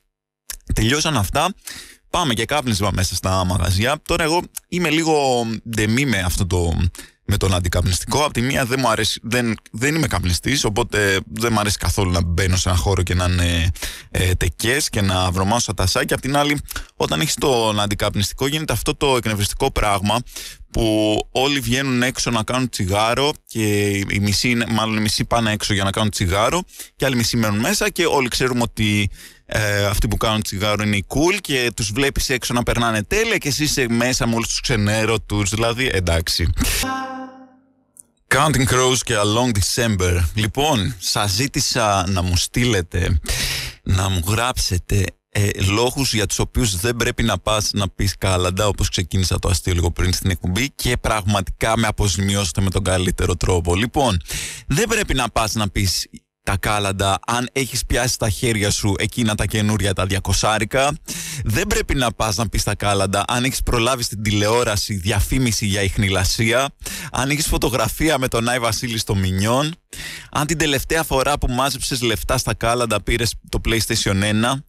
τελειώσαν 0.75 1.17
αυτά, 1.17 1.55
πάμε 2.11 2.35
και 2.35 2.45
κάπνισμα 2.45 2.91
μέσα 2.93 3.15
στα 3.15 3.45
μαγαζιά. 3.45 4.01
Τώρα 4.03 4.25
εγώ 4.25 4.43
είμαι 4.69 4.91
λίγο 4.91 5.47
ντεμή 5.69 6.07
με 6.07 6.19
αυτό 6.19 6.47
το 6.47 6.79
με 7.33 7.39
τον 7.39 7.55
αντικαπνιστικό. 7.55 8.25
Απ' 8.25 8.33
τη 8.33 8.41
μία 8.41 8.65
δεν, 8.65 8.79
μου 8.83 8.89
αρέσει, 8.89 9.21
δεν, 9.23 9.55
δεν 9.71 9.95
είμαι 9.95 10.07
καπνιστής, 10.07 10.65
οπότε 10.65 11.21
δεν 11.27 11.53
μου 11.53 11.61
αρέσει 11.61 11.77
καθόλου 11.77 12.11
να 12.11 12.23
μπαίνω 12.23 12.57
σε 12.57 12.69
ένα 12.69 12.79
χώρο 12.79 13.03
και 13.03 13.15
να 13.15 13.25
είναι 13.25 13.71
ε, 14.11 14.35
τεκές 14.35 14.89
και 14.89 15.01
να 15.01 15.31
βρωμάω 15.31 15.59
στα 15.59 15.75
τασάκια. 15.75 16.17
Απ' 16.17 16.23
την 16.23 16.37
άλλη, 16.37 16.61
όταν 16.97 17.21
έχεις 17.21 17.35
τον 17.35 17.81
αντικαπνιστικό, 17.81 18.47
γίνεται 18.47 18.73
αυτό 18.73 18.95
το 18.95 19.17
εκνευριστικό 19.17 19.71
πράγμα 19.71 20.19
που 20.71 21.19
όλοι 21.31 21.61
βγαίνουν 21.61 22.03
έξω 22.03 22.31
να 22.31 22.43
κάνουν 22.43 22.69
τσιγάρο 22.69 23.33
και 23.47 23.89
οι 23.89 24.19
μισοί, 24.21 24.57
μάλλον 24.69 24.97
οι 24.97 25.01
μισοί 25.01 25.25
πάνε 25.25 25.53
έξω 25.53 25.75
για 25.75 25.85
να 25.85 25.91
κάνουν 25.91 26.11
τσιγάρο 26.11 26.63
και 26.97 27.05
άλλοι 27.05 27.17
μισοί 27.17 27.37
μένουν 27.37 27.59
μέσα 27.59 27.91
και 27.91 28.07
όλοι 28.07 28.29
ξέρουμε 28.29 28.63
ότι 28.63 29.11
ε, 29.47 29.85
αυτοί 29.85 30.09
που 30.09 30.17
κάνουν 30.17 30.43
τσιγάρο 30.43 30.83
είναι 30.83 30.97
οι 30.97 31.05
cool 31.09 31.39
και 31.41 31.73
τους 31.77 31.93
βλέπεις 31.93 32.29
έξω 32.29 32.55
να 32.55 32.63
περνάνε 32.63 33.03
τέλεια 33.03 33.39
και 33.39 33.49
εσύ 33.49 33.63
είσαι 33.63 33.87
μέσα 33.89 34.27
με 34.27 34.35
όλους 34.35 34.49
τους 34.49 34.61
ξενέρωτους, 34.61 35.51
δηλαδή 35.51 35.91
εντάξει. 35.93 36.53
Counting 38.35 38.67
Crows 38.67 38.99
και 39.05 39.15
Along 39.17 39.59
December. 39.59 40.23
Λοιπόν, 40.35 40.95
σας 40.99 41.31
ζήτησα 41.31 42.07
να 42.09 42.23
μου 42.23 42.37
στείλετε, 42.37 43.21
να 43.83 44.09
μου 44.09 44.23
γράψετε 44.27 45.05
ε, 45.29 45.49
λόγους 45.71 46.15
για 46.15 46.27
τους 46.27 46.39
οποίους 46.39 46.77
δεν 46.77 46.97
πρέπει 46.97 47.23
να 47.23 47.39
πας 47.39 47.71
να 47.73 47.89
πεις 47.89 48.15
κάλαντα 48.19 48.67
όπως 48.67 48.89
ξεκίνησα 48.89 49.39
το 49.39 49.49
αστείο 49.49 49.75
λίγο 49.75 49.91
πριν 49.91 50.13
στην 50.13 50.31
εκπομπή 50.31 50.71
και 50.71 50.97
πραγματικά 50.97 51.79
με 51.79 51.87
αποζημιώσετε 51.87 52.61
με 52.61 52.71
τον 52.71 52.85
καλύτερο 52.85 53.37
τρόπο. 53.37 53.75
Λοιπόν, 53.75 54.21
δεν 54.67 54.89
πρέπει 54.89 55.15
να 55.15 55.31
πας 55.31 55.53
να 55.53 55.69
πεις 55.69 56.09
τα 56.43 56.57
κάλαντα 56.57 57.19
αν 57.27 57.49
έχεις 57.53 57.87
πιάσει 57.87 58.13
στα 58.13 58.31
χέρια 58.31 58.71
σου 58.71 58.95
εκείνα 58.99 59.35
τα 59.35 59.47
καινούρια 59.47 59.93
τα 59.93 60.07
διακοσάρικα 60.07 60.93
δεν 61.45 61.67
πρέπει 61.67 61.95
να 61.95 62.13
πας 62.13 62.37
να 62.37 62.49
πεις 62.49 62.63
τα 62.63 62.75
κάλαντα. 62.75 63.25
Αν 63.27 63.45
έχεις 63.45 63.63
προλάβει 63.63 64.03
στην 64.03 64.23
τηλεόραση 64.23 64.95
διαφήμιση 64.95 65.67
για 65.67 65.83
ιχνηλασία 65.83 66.69
αν 67.13 67.31
έχεις 67.31 67.47
φωτογραφία 67.47 68.19
με 68.19 68.29
τον 68.29 68.49
Άι 68.49 68.59
Βασίλη 68.59 68.99
στο 68.99 69.15
Μινιόν 69.15 69.75
αν 70.31 70.47
την 70.47 70.59
τελευταία 70.59 71.03
φορά 71.03 71.39
που 71.39 71.53
μάζεψες 71.53 72.03
λεφτά 72.03 72.39
στα 72.39 72.55
κάλαντα 72.55 73.03
πήρες 73.03 73.35
το 73.49 73.61
PlayStation 73.65 74.23
1 74.23 74.61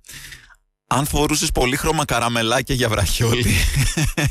αν 0.88 1.06
φορούσες 1.06 1.52
πολύχρωμα 1.52 2.06
καραμελάκια 2.06 2.76
για 2.76 2.90
βραχιόλι 2.90 3.56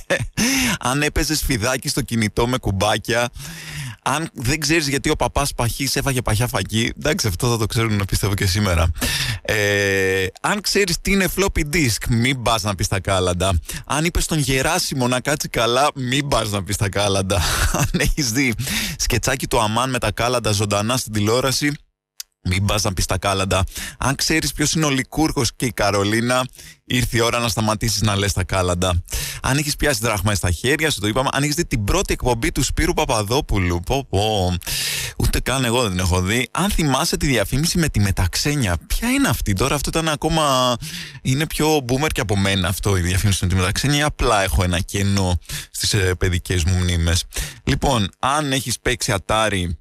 αν 0.90 1.02
έπαιζες 1.02 1.42
φιδάκι 1.42 1.88
στο 1.88 2.02
κινητό 2.02 2.46
με 2.46 2.58
κουμπάκια 2.58 3.28
αν 4.02 4.30
δεν 4.32 4.60
ξέρεις 4.60 4.88
γιατί 4.88 5.10
ο 5.10 5.16
παπάς 5.16 5.54
παχή 5.54 5.88
έφαγε 5.92 6.22
παχιά 6.22 6.46
φακή, 6.46 6.92
εντάξει, 6.98 7.26
αυτό 7.26 7.50
θα 7.50 7.58
το 7.58 7.66
ξέρουν 7.66 7.96
να 7.96 8.04
πιστεύω 8.04 8.34
και 8.34 8.46
σήμερα. 8.46 8.90
Ε, 9.42 10.26
αν 10.40 10.60
ξέρεις 10.60 11.00
τι 11.00 11.12
είναι 11.12 11.28
floppy 11.36 11.60
disk, 11.72 12.08
μην 12.08 12.42
πας 12.42 12.62
να 12.62 12.74
πεις 12.74 12.88
τα 12.88 13.00
κάλαντα. 13.00 13.58
Αν 13.86 14.04
είπες 14.04 14.24
στον 14.24 14.38
Γεράσιμο 14.38 15.08
να 15.08 15.20
κάτσει 15.20 15.48
καλά, 15.48 15.88
μην 15.94 16.28
πας 16.28 16.50
να 16.50 16.62
πεις 16.62 16.76
τα 16.76 16.88
κάλαντα. 16.88 17.40
Αν 17.80 17.88
έχεις 17.92 18.32
δει 18.32 18.54
σκετσάκι 18.96 19.46
του 19.46 19.60
Αμάν 19.60 19.90
με 19.90 19.98
τα 19.98 20.12
κάλαντα 20.12 20.52
ζωντανά 20.52 20.96
στην 20.96 21.12
τηλεόραση, 21.12 21.72
μην 22.42 22.64
πας 22.64 22.82
να 22.82 22.92
πεις 22.92 23.06
τα 23.06 23.18
κάλαντα. 23.18 23.64
Αν 23.98 24.14
ξέρεις 24.14 24.52
ποιος 24.52 24.72
είναι 24.72 24.84
ο 24.84 24.90
Λικούρκο 24.90 25.42
και 25.56 25.66
η 25.66 25.72
Καρολίνα, 25.72 26.46
ήρθε 26.84 27.16
η 27.16 27.20
ώρα 27.20 27.38
να 27.38 27.48
σταματήσεις 27.48 28.02
να 28.02 28.16
λες 28.16 28.32
τα 28.32 28.44
κάλαντα. 28.44 29.02
Αν 29.42 29.58
έχεις 29.58 29.76
πιάσει 29.76 30.00
δράχμα 30.02 30.34
στα 30.34 30.50
χέρια 30.50 30.90
σου, 30.90 31.00
το 31.00 31.06
είπαμε. 31.06 31.28
Αν 31.32 31.42
έχεις 31.42 31.54
δει 31.54 31.66
την 31.66 31.84
πρώτη 31.84 32.12
εκπομπή 32.12 32.52
του 32.52 32.62
Σπύρου 32.62 32.94
Παπαδόπουλου. 32.94 33.80
Πω, 33.80 34.06
πω. 34.10 34.56
Ούτε 35.16 35.40
καν 35.40 35.64
εγώ 35.64 35.82
δεν 35.82 35.90
την 35.90 35.98
έχω 35.98 36.20
δει. 36.20 36.48
Αν 36.50 36.70
θυμάσαι 36.70 37.16
τη 37.16 37.26
διαφήμιση 37.26 37.78
με 37.78 37.88
τη 37.88 38.00
μεταξένια, 38.00 38.76
ποια 38.86 39.10
είναι 39.10 39.28
αυτή 39.28 39.52
τώρα, 39.52 39.74
αυτό 39.74 39.88
ήταν 39.88 40.08
ακόμα. 40.08 40.76
Είναι 41.22 41.46
πιο 41.46 41.76
boomer 41.76 42.08
και 42.12 42.20
από 42.20 42.36
μένα 42.36 42.68
αυτό 42.68 42.96
η 42.96 43.00
διαφήμιση 43.00 43.38
με 43.42 43.50
τη 43.50 43.56
μεταξένια. 43.56 44.06
Απλά 44.06 44.42
έχω 44.42 44.62
ένα 44.62 44.80
κενό 44.80 45.38
στις 45.70 45.92
ε, 45.92 46.14
παιδικές 46.14 46.64
μου 46.64 46.74
μνήμες; 46.78 47.24
Λοιπόν, 47.64 48.08
αν 48.18 48.52
έχεις 48.52 48.78
παίξει 48.80 49.12
ατάρι 49.12 49.78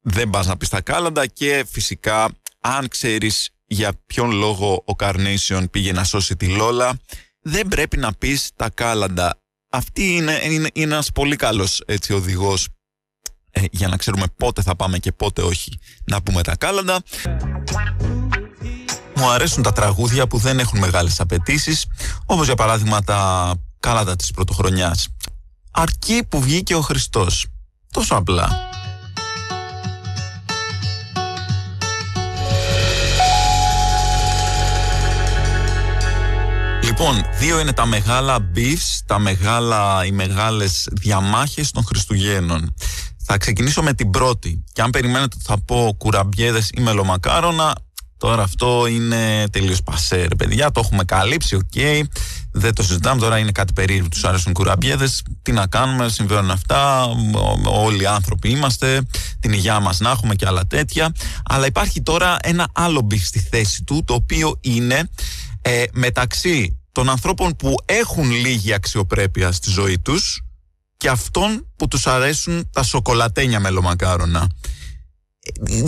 δεν 0.00 0.30
πας 0.30 0.46
να 0.46 0.56
πεις 0.56 0.68
τα 0.68 0.80
κάλαντα 0.80 1.26
και 1.26 1.66
φυσικά 1.70 2.28
αν 2.60 2.88
ξέρεις 2.88 3.50
για 3.66 3.92
ποιον 4.06 4.30
λόγο 4.30 4.84
ο 4.86 4.92
Carnation 4.98 5.64
πήγε 5.70 5.92
να 5.92 6.04
σώσει 6.04 6.36
τη 6.36 6.46
Λόλα 6.46 6.98
δεν 7.42 7.68
πρέπει 7.68 7.96
να 7.96 8.12
πεις 8.12 8.50
τα 8.56 8.70
κάλαντα. 8.70 9.40
Αυτή 9.70 10.16
είναι, 10.16 10.40
είναι, 10.42 10.68
είναι 10.72 10.94
ένας 10.94 11.12
πολύ 11.12 11.36
καλός 11.36 11.82
έτσι, 11.86 12.12
οδηγός 12.12 12.68
ε, 13.50 13.62
για 13.70 13.88
να 13.88 13.96
ξέρουμε 13.96 14.24
πότε 14.36 14.62
θα 14.62 14.76
πάμε 14.76 14.98
και 14.98 15.12
πότε 15.12 15.42
όχι 15.42 15.78
να 16.04 16.22
πούμε 16.22 16.42
τα 16.42 16.56
κάλαντα. 16.56 17.02
Μου 19.16 19.30
αρέσουν 19.30 19.62
τα 19.62 19.72
τραγούδια 19.72 20.26
που 20.26 20.38
δεν 20.38 20.58
έχουν 20.58 20.78
μεγάλες 20.78 21.20
απαιτήσεις, 21.20 21.86
όπως 22.26 22.46
για 22.46 22.54
παράδειγμα 22.54 23.02
τα 23.02 23.52
κάλαντα 23.80 24.16
της 24.16 24.30
πρωτοχρονιάς. 24.30 25.08
Αρκεί 25.70 26.24
που 26.28 26.40
βγήκε 26.40 26.74
ο 26.74 26.80
Χριστός. 26.80 27.46
Τόσο 27.92 28.14
απλά. 28.14 28.69
Λοιπόν, 37.00 37.24
δύο 37.38 37.60
είναι 37.60 37.72
τα 37.72 37.86
μεγάλα 37.86 38.50
beefs, 38.56 38.98
τα 39.06 39.18
μεγάλα, 39.18 40.04
οι 40.04 40.10
μεγάλες 40.10 40.88
διαμάχες 40.92 41.70
των 41.70 41.84
Χριστουγέννων. 41.84 42.74
Θα 43.24 43.36
ξεκινήσω 43.36 43.82
με 43.82 43.94
την 43.94 44.10
πρώτη. 44.10 44.64
Και 44.72 44.82
αν 44.82 44.90
περιμένετε 44.90 45.36
θα 45.42 45.58
πω 45.64 45.94
κουραμπιέδες 45.98 46.70
ή 46.74 46.80
μελομακάρονα, 46.80 47.74
τώρα 48.16 48.42
αυτό 48.42 48.86
είναι 48.86 49.48
τελείως 49.50 49.82
πασέ, 49.82 50.16
ρε 50.16 50.34
παιδιά. 50.34 50.70
Το 50.70 50.80
έχουμε 50.84 51.04
καλύψει, 51.04 51.54
OK. 51.54 51.62
Okay. 51.74 52.02
Δεν 52.52 52.74
το 52.74 52.82
συζητάμε. 52.82 53.20
Τώρα 53.20 53.38
είναι 53.38 53.52
κάτι 53.52 53.72
περίεργο. 53.72 54.08
Τους 54.08 54.24
αρέσουν 54.24 54.52
κουραμπιέδες. 54.52 55.22
Τι 55.42 55.52
να 55.52 55.66
κάνουμε, 55.66 56.08
συμβαίνουν 56.08 56.50
αυτά. 56.50 57.08
Όλοι 57.64 58.02
οι 58.02 58.06
άνθρωποι 58.06 58.50
είμαστε. 58.50 59.02
Την 59.40 59.52
υγειά 59.52 59.80
μας 59.80 60.00
να 60.00 60.10
έχουμε 60.10 60.34
και 60.34 60.46
άλλα 60.46 60.66
τέτοια. 60.66 61.12
Αλλά 61.44 61.66
υπάρχει 61.66 62.02
τώρα 62.02 62.36
ένα 62.42 62.68
άλλο 62.72 63.06
beef 63.10 63.22
στη 63.22 63.38
θέση 63.38 63.84
του, 63.84 64.02
το 64.06 64.14
οποίο 64.14 64.58
είναι 64.60 65.08
ε, 65.62 65.84
μεταξύ 65.92 66.79
των 66.92 67.08
ανθρώπων 67.08 67.56
που 67.56 67.74
έχουν 67.84 68.30
λίγη 68.30 68.72
αξιοπρέπεια 68.72 69.52
στη 69.52 69.70
ζωή 69.70 69.98
τους 69.98 70.42
και 70.96 71.08
αυτών 71.08 71.66
που 71.76 71.88
τους 71.88 72.06
αρέσουν 72.06 72.70
τα 72.70 72.82
σοκολατένια 72.82 73.60
μελομακάρονα. 73.60 74.48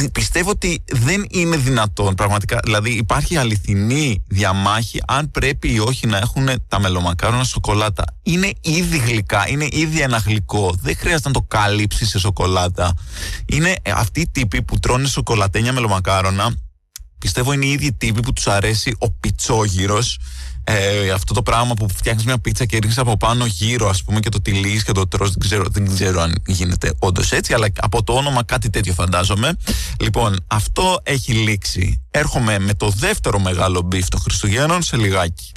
Ε, 0.00 0.08
πιστεύω 0.12 0.50
ότι 0.50 0.84
δεν 0.92 1.26
είναι 1.30 1.56
δυνατόν 1.56 2.14
πραγματικά, 2.14 2.60
δηλαδή 2.64 2.90
υπάρχει 2.90 3.36
αληθινή 3.36 4.22
διαμάχη 4.28 5.02
αν 5.06 5.30
πρέπει 5.30 5.72
ή 5.72 5.78
όχι 5.78 6.06
να 6.06 6.18
έχουν 6.18 6.48
τα 6.68 6.80
μελομακάρονα 6.80 7.44
σοκολάτα. 7.44 8.04
Είναι 8.22 8.52
ήδη 8.60 8.98
γλυκά, 8.98 9.48
είναι 9.48 9.68
ήδη 9.70 10.00
ένα 10.00 10.16
γλυκό, 10.16 10.74
δεν 10.82 10.96
χρειάζεται 10.96 11.28
να 11.28 11.34
το 11.34 11.42
καλύψεις 11.42 12.08
σε 12.08 12.18
σοκολάτα. 12.18 12.94
Είναι 13.46 13.74
αυτοί 13.94 14.20
οι 14.20 14.28
τύποι 14.28 14.62
που 14.62 14.78
τρώνε 14.78 15.08
σοκολατένια 15.08 15.72
μελομακάρονα, 15.72 16.54
πιστεύω 17.22 17.52
είναι 17.52 17.64
οι 17.64 17.70
ίδιοι 17.70 17.92
τύποι 17.92 18.20
που 18.20 18.32
τους 18.32 18.46
αρέσει 18.46 18.96
ο 18.98 19.10
πιτσόγυρος 19.10 20.18
ε, 20.64 21.10
αυτό 21.10 21.34
το 21.34 21.42
πράγμα 21.42 21.74
που 21.74 21.88
φτιάχνεις 21.88 22.24
μια 22.24 22.38
πίτσα 22.38 22.64
και 22.64 22.76
ρίχνεις 22.76 22.98
από 22.98 23.16
πάνω 23.16 23.46
γύρω, 23.46 23.88
ας 23.88 24.02
πούμε, 24.02 24.20
και 24.20 24.28
το 24.28 24.40
τυλίγει 24.40 24.82
και 24.82 24.92
το 24.92 25.08
τρως. 25.08 25.30
Δεν 25.30 25.38
ξέρω, 25.38 25.64
δεν 25.70 25.94
ξέρω 25.94 26.20
αν 26.20 26.42
γίνεται 26.46 26.92
όντως 26.98 27.32
έτσι, 27.32 27.54
αλλά 27.54 27.66
από 27.80 28.02
το 28.02 28.12
όνομα 28.12 28.42
κάτι 28.44 28.70
τέτοιο 28.70 28.92
φαντάζομαι. 28.92 29.56
Λοιπόν, 30.00 30.44
αυτό 30.46 31.00
έχει 31.02 31.32
λήξει. 31.32 32.02
Έρχομαι 32.10 32.58
με 32.58 32.74
το 32.74 32.88
δεύτερο 32.88 33.40
μεγάλο 33.40 33.82
beef 33.82 34.08
των 34.08 34.20
Χριστουγέννων 34.20 34.82
σε 34.82 34.96
λιγάκι. 34.96 35.52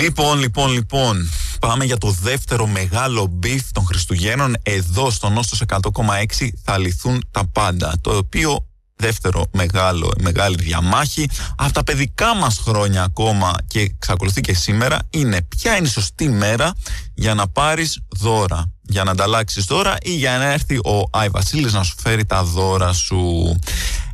Λοιπόν, 0.00 0.38
λοιπόν, 0.38 0.72
λοιπόν. 0.72 1.30
Πάμε 1.60 1.84
για 1.84 1.98
το 1.98 2.10
δεύτερο 2.10 2.66
μεγάλο 2.66 3.26
beef 3.30 3.72
των 3.72 3.84
Χριστουγέννων. 3.84 4.56
Εδώ 4.62 5.10
στο 5.10 5.28
Νόστος 5.28 5.62
100,6 5.66 6.48
θα 6.64 6.78
λυθούν 6.78 7.24
τα 7.30 7.46
πάντα. 7.46 7.94
Το 8.00 8.16
οποίο 8.16 8.66
δεύτερο 9.00 9.46
μεγάλο, 9.52 10.12
μεγάλη 10.20 10.56
διαμάχη. 10.58 11.28
Από 11.56 11.72
τα 11.72 11.84
παιδικά 11.84 12.34
μας 12.34 12.58
χρόνια 12.58 13.02
ακόμα 13.02 13.52
και 13.66 13.80
εξακολουθεί 13.80 14.40
και 14.40 14.54
σήμερα 14.54 14.98
είναι 15.10 15.42
ποια 15.42 15.76
είναι 15.76 15.86
η 15.86 15.90
σωστή 15.90 16.28
μέρα 16.28 16.72
για 17.14 17.34
να 17.34 17.48
πάρεις 17.48 18.00
δώρα. 18.08 18.72
Για 18.82 19.04
να 19.04 19.10
ανταλλάξεις 19.10 19.64
δώρα 19.64 19.96
ή 20.02 20.14
για 20.14 20.38
να 20.38 20.52
έρθει 20.52 20.76
ο 20.76 21.08
Άι 21.10 21.28
Βασίλης 21.28 21.72
να 21.72 21.82
σου 21.82 21.94
φέρει 22.02 22.24
τα 22.24 22.44
δώρα 22.44 22.92
σου. 22.92 23.58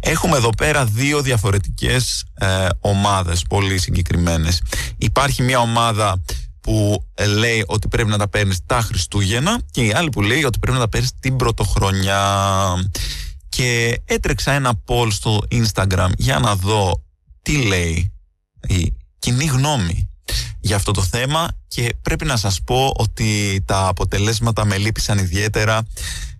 Έχουμε 0.00 0.36
εδώ 0.36 0.50
πέρα 0.50 0.84
δύο 0.84 1.22
διαφορετικές 1.22 2.24
ε, 2.34 2.66
ομάδες 2.80 3.42
πολύ 3.48 3.78
συγκεκριμένες. 3.78 4.62
Υπάρχει 4.98 5.42
μια 5.42 5.58
ομάδα 5.58 6.22
που 6.66 7.04
ε, 7.14 7.26
λέει 7.26 7.64
ότι 7.66 7.88
πρέπει 7.88 8.08
να 8.08 8.18
τα 8.18 8.28
παίρνεις 8.28 8.58
τα 8.66 8.80
Χριστούγεννα 8.80 9.60
και 9.70 9.84
η 9.84 9.92
άλλη 9.92 10.08
που 10.08 10.22
λέει 10.22 10.44
ότι 10.44 10.58
πρέπει 10.58 10.76
να 10.76 10.82
τα 10.82 10.88
παίρνεις 10.88 11.12
την 11.20 11.36
Πρωτοχρονιά. 11.36 12.22
Και 13.48 14.00
έτρεξα 14.04 14.52
ένα 14.52 14.82
poll 14.86 15.08
στο 15.10 15.42
Instagram 15.50 16.08
για 16.16 16.38
να 16.38 16.56
δω 16.56 17.04
τι 17.42 17.62
λέει 17.62 18.12
η 18.68 18.96
κοινή 19.18 19.44
γνώμη 19.44 20.10
για 20.60 20.76
αυτό 20.76 20.92
το 20.92 21.02
θέμα 21.02 21.48
και 21.68 21.94
πρέπει 22.02 22.24
να 22.24 22.36
σας 22.36 22.62
πω 22.64 22.92
ότι 22.96 23.62
τα 23.64 23.86
αποτελέσματα 23.86 24.64
με 24.64 24.76
λύπησαν 24.76 25.18
ιδιαίτερα. 25.18 25.86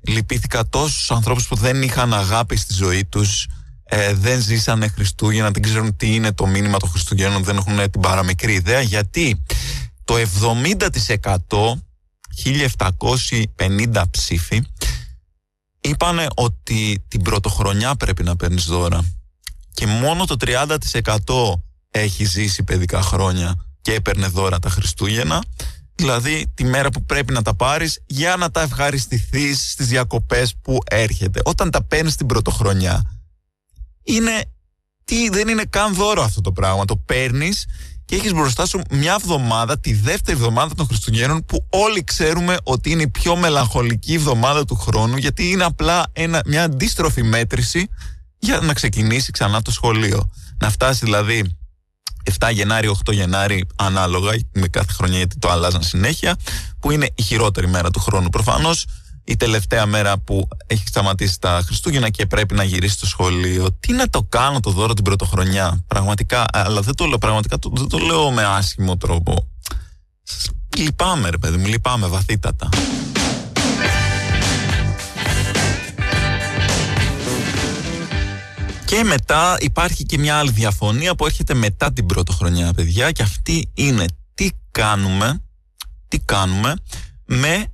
Λυπήθηκα 0.08 0.68
τόσους 0.68 1.10
ανθρώπους 1.10 1.46
που 1.46 1.56
δεν 1.56 1.82
είχαν 1.82 2.14
αγάπη 2.14 2.56
στη 2.56 2.74
ζωή 2.74 3.04
τους 3.04 3.46
ε, 3.88 4.12
δεν 4.12 4.40
ζήσανε 4.40 4.88
Χριστούγεννα, 4.88 5.50
δεν 5.50 5.62
ξέρουν 5.62 5.96
τι 5.96 6.14
είναι 6.14 6.32
το 6.32 6.46
μήνυμα 6.46 6.78
των 6.78 6.88
Χριστουγέννων, 6.88 7.44
δεν 7.44 7.56
έχουν 7.56 7.90
την 7.90 8.00
παραμικρή 8.00 8.52
ιδέα. 8.52 8.80
Γιατί; 8.80 9.42
Το 10.06 10.14
70% 11.48 11.72
1750 13.56 14.02
ψήφοι 14.10 14.62
είπανε 15.80 16.26
ότι 16.34 17.04
την 17.08 17.22
πρωτοχρονιά 17.22 17.94
πρέπει 17.94 18.22
να 18.22 18.36
παίρνεις 18.36 18.64
δώρα. 18.64 19.14
Και 19.72 19.86
μόνο 19.86 20.24
το 20.24 20.36
30% 20.40 20.76
έχει 21.90 22.24
ζήσει 22.24 22.62
παιδικά 22.62 23.02
χρόνια 23.02 23.66
και 23.80 23.92
έπαιρνε 23.92 24.26
δώρα 24.26 24.58
τα 24.58 24.68
Χριστούγεννα. 24.68 25.44
Δηλαδή 25.94 26.52
τη 26.54 26.64
μέρα 26.64 26.90
που 26.90 27.04
πρέπει 27.04 27.32
να 27.32 27.42
τα 27.42 27.54
πάρεις 27.54 28.02
για 28.06 28.36
να 28.36 28.50
τα 28.50 28.62
ευχαριστηθείς 28.62 29.70
στις 29.70 29.86
διακοπές 29.86 30.54
που 30.62 30.78
έρχεται. 30.90 31.40
Όταν 31.44 31.70
τα 31.70 31.82
παίρνεις 31.82 32.16
την 32.16 32.26
πρωτοχρονιά 32.26 33.20
είναι 34.02 34.44
τι, 35.04 35.28
δεν 35.28 35.48
είναι 35.48 35.64
καν 35.64 35.94
δώρο 35.94 36.22
αυτό 36.22 36.40
το 36.40 36.52
πράγμα. 36.52 36.84
Το 36.84 36.96
παίρνεις 36.96 37.66
και 38.06 38.14
έχεις 38.14 38.32
μπροστά 38.32 38.66
σου 38.66 38.80
μια 38.90 39.16
εβδομάδα, 39.20 39.78
τη 39.78 39.94
δεύτερη 39.94 40.36
εβδομάδα 40.36 40.74
των 40.74 40.86
Χριστουγέννων, 40.86 41.44
που 41.44 41.66
όλοι 41.70 42.04
ξέρουμε 42.04 42.56
ότι 42.62 42.90
είναι 42.90 43.02
η 43.02 43.08
πιο 43.08 43.36
μελαγχολική 43.36 44.14
εβδομάδα 44.14 44.64
του 44.64 44.76
χρόνου, 44.76 45.16
γιατί 45.16 45.50
είναι 45.50 45.64
απλά 45.64 46.06
ένα, 46.12 46.42
μια 46.46 46.64
αντίστροφη 46.64 47.22
μέτρηση 47.22 47.88
για 48.38 48.60
να 48.60 48.72
ξεκινήσει 48.72 49.30
ξανά 49.30 49.62
το 49.62 49.70
σχολείο. 49.70 50.30
Να 50.58 50.70
φτάσει 50.70 51.04
δηλαδή 51.04 51.56
7 52.38 52.52
Γενάρη, 52.52 52.90
8 53.04 53.12
Γενάρη, 53.12 53.66
ανάλογα 53.76 54.32
με 54.52 54.68
κάθε 54.68 54.92
χρονιά, 54.92 55.16
γιατί 55.16 55.38
το 55.38 55.50
αλλάζαν 55.50 55.82
συνέχεια, 55.82 56.36
που 56.80 56.90
είναι 56.90 57.08
η 57.14 57.22
χειρότερη 57.22 57.68
μέρα 57.68 57.90
του 57.90 58.00
χρόνου 58.00 58.28
προφανώς 58.28 58.86
η 59.28 59.36
τελευταία 59.36 59.86
μέρα 59.86 60.18
που 60.18 60.48
έχει 60.66 60.86
σταματήσει 60.86 61.40
τα 61.40 61.62
Χριστούγεννα 61.64 62.10
και 62.10 62.26
πρέπει 62.26 62.54
να 62.54 62.62
γυρίσει 62.62 62.94
στο 62.94 63.06
σχολείο. 63.06 63.72
Τι 63.80 63.92
να 63.92 64.08
το 64.08 64.22
κάνω 64.22 64.60
το 64.60 64.70
δώρο 64.70 64.94
την 64.94 65.04
πρωτοχρονιά; 65.04 65.84
Πραγματικά, 65.86 66.44
αλλά 66.52 66.80
δεν 66.80 66.94
το 66.94 67.04
λέω, 67.04 67.18
πραγματικά 67.18 67.56
δεν 67.72 67.88
το 67.88 67.98
λέω 67.98 68.30
με 68.30 68.44
άσχημο 68.44 68.96
τρόπο. 68.96 69.48
Λυπάμαι 70.76 71.30
ρε 71.30 71.38
παιδί 71.38 71.56
μου, 71.56 71.66
λυπάμαι 71.66 72.06
βαθύτατα. 72.06 72.68
Και 78.84 79.02
μετά 79.04 79.56
υπάρχει 79.60 80.04
και 80.04 80.18
μια 80.18 80.36
άλλη 80.36 80.50
διαφωνία 80.50 81.14
που 81.14 81.26
έρχεται 81.26 81.54
μετά 81.54 81.92
την 81.92 82.06
πρωτοχρονιά, 82.06 82.72
παιδιά, 82.72 83.10
και 83.10 83.22
αυτή 83.22 83.70
είναι 83.74 84.04
τι 84.34 84.50
κάνουμε, 84.70 85.42
τι 86.08 86.18
κάνουμε 86.18 86.74
με 87.24 87.66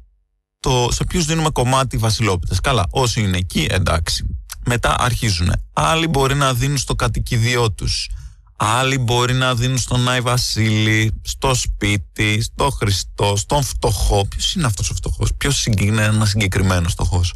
το 0.62 0.88
σε 0.92 1.04
ποιους 1.04 1.24
δίνουμε 1.24 1.50
κομμάτι 1.50 1.96
βασιλόπιτες. 1.96 2.60
Καλά, 2.60 2.86
όσοι 2.90 3.20
είναι 3.20 3.36
εκεί, 3.36 3.66
εντάξει. 3.70 4.38
Μετά 4.66 4.96
αρχίζουν. 4.98 5.52
Άλλοι 5.72 6.06
μπορεί 6.08 6.34
να 6.34 6.54
δίνουν 6.54 6.78
στο 6.78 6.94
κατοικιδιό 6.94 7.72
τους. 7.72 8.08
Άλλοι 8.56 8.98
μπορεί 8.98 9.32
να 9.32 9.54
δίνουν 9.54 9.78
στον 9.78 10.08
Άι 10.08 10.20
Βασίλη, 10.20 11.20
στο 11.22 11.54
σπίτι, 11.54 12.40
στο 12.42 12.70
Χριστό, 12.70 13.36
στον 13.36 13.62
φτωχό. 13.62 14.26
Ποιος 14.26 14.54
είναι 14.54 14.66
αυτός 14.66 14.90
ο 14.90 14.94
φτωχός, 14.94 15.34
Ποιος 15.36 15.66
είναι 15.66 16.04
ένας 16.04 16.28
συγκεκριμένος 16.28 16.92
φτωχός; 16.92 17.34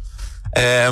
Ε, 0.49 0.89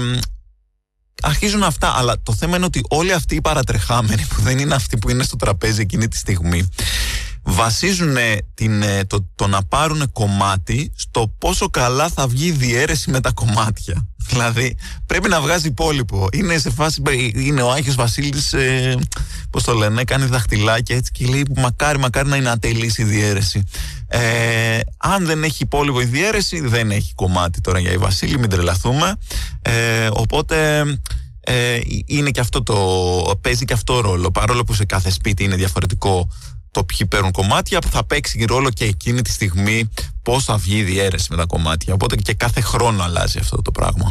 αρχίζουν 1.21 1.63
αυτά, 1.63 1.97
αλλά 1.97 2.21
το 2.23 2.33
θέμα 2.33 2.55
είναι 2.55 2.65
ότι 2.65 2.81
όλοι 2.89 3.13
αυτοί 3.13 3.35
οι 3.35 3.41
παρατρεχάμενοι 3.41 4.25
που 4.25 4.41
δεν 4.41 4.59
είναι 4.59 4.75
αυτοί 4.75 4.97
που 4.97 5.09
είναι 5.09 5.23
στο 5.23 5.35
τραπέζι 5.35 5.81
εκείνη 5.81 6.07
τη 6.07 6.17
στιγμή 6.17 6.69
βασίζουν 7.45 8.15
την, 8.53 8.81
ε, 8.81 9.05
το, 9.05 9.27
το 9.35 9.47
να 9.47 9.63
πάρουν 9.63 10.11
κομμάτι 10.11 10.91
στο 10.95 11.33
πόσο 11.37 11.69
καλά 11.69 12.09
θα 12.09 12.27
βγει 12.27 12.45
η 12.45 12.51
διαίρεση 12.51 13.09
με 13.09 13.19
τα 13.19 13.31
κομμάτια. 13.31 14.07
Δηλαδή 14.29 14.77
πρέπει 15.05 15.29
να 15.29 15.41
βγάζει 15.41 15.67
υπόλοιπο. 15.67 16.27
Είναι 16.33 16.57
σε 16.57 16.69
φάση, 16.69 17.01
είναι 17.35 17.61
ο 17.61 17.71
Άγιος 17.71 17.95
Βασίλης, 17.95 18.53
ε, 18.53 18.97
πώς 19.49 19.63
το 19.63 19.73
λένε, 19.73 20.03
κάνει 20.03 20.25
δαχτυλάκια 20.25 20.95
έτσι 20.95 21.11
και 21.11 21.25
λέει 21.25 21.45
μακάρι 21.55 21.99
μακάρι 21.99 22.29
να 22.29 22.35
είναι 22.35 22.49
ατελής 22.49 22.97
η 22.97 23.03
διαίρεση. 23.03 23.63
Ε, 24.07 24.79
αν 24.97 25.25
δεν 25.25 25.43
έχει 25.43 25.63
υπόλοιπο 25.63 26.01
η 26.01 26.05
διαίρεση 26.05 26.59
δεν 26.59 26.91
έχει 26.91 27.13
κομμάτι 27.15 27.61
τώρα 27.61 27.79
για 27.79 27.91
η 27.91 27.97
Βασίλη, 27.97 28.39
μην 28.39 28.49
τρελαθούμε. 28.49 29.15
Ε, 29.61 30.07
οπότε... 30.11 30.83
Ε, 31.47 31.79
είναι 32.05 32.29
και 32.29 32.39
αυτό 32.39 32.63
το, 32.63 33.39
παίζει 33.41 33.65
και 33.65 33.73
αυτό 33.73 33.99
ρόλο 33.99 34.31
παρόλο 34.31 34.63
που 34.63 34.73
σε 34.73 34.85
κάθε 34.85 35.11
σπίτι 35.11 35.43
είναι 35.43 35.55
διαφορετικό 35.55 36.29
το 36.75 36.83
ποιοι 36.83 37.07
παίρνουν 37.07 37.31
κομμάτια 37.31 37.79
που 37.79 37.87
θα 37.87 38.05
παίξει 38.05 38.45
ρόλο 38.47 38.69
και 38.69 38.85
εκείνη 38.85 39.21
τη 39.21 39.31
στιγμή 39.31 39.89
πώς 40.23 40.43
θα 40.43 40.57
βγει 40.57 40.77
η 40.77 40.83
διαίρεση 40.83 41.27
με 41.29 41.37
τα 41.37 41.45
κομμάτια. 41.45 41.93
Οπότε 41.93 42.15
και 42.15 42.33
κάθε 42.33 42.61
χρόνο 42.61 43.03
αλλάζει 43.03 43.39
αυτό 43.39 43.61
το 43.61 43.71
πράγμα. 43.71 44.07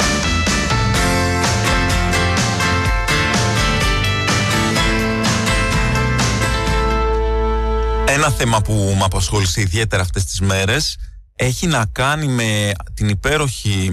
Ένα 8.06 8.30
θέμα 8.30 8.60
που 8.60 8.94
με 8.98 9.04
απασχόλησε 9.04 9.60
ιδιαίτερα 9.60 10.02
αυτές 10.02 10.24
τις 10.24 10.40
μέρες 10.40 10.96
έχει 11.36 11.66
να 11.66 11.86
κάνει 11.92 12.26
με 12.26 12.72
την 12.94 13.08
υπέροχη 13.08 13.90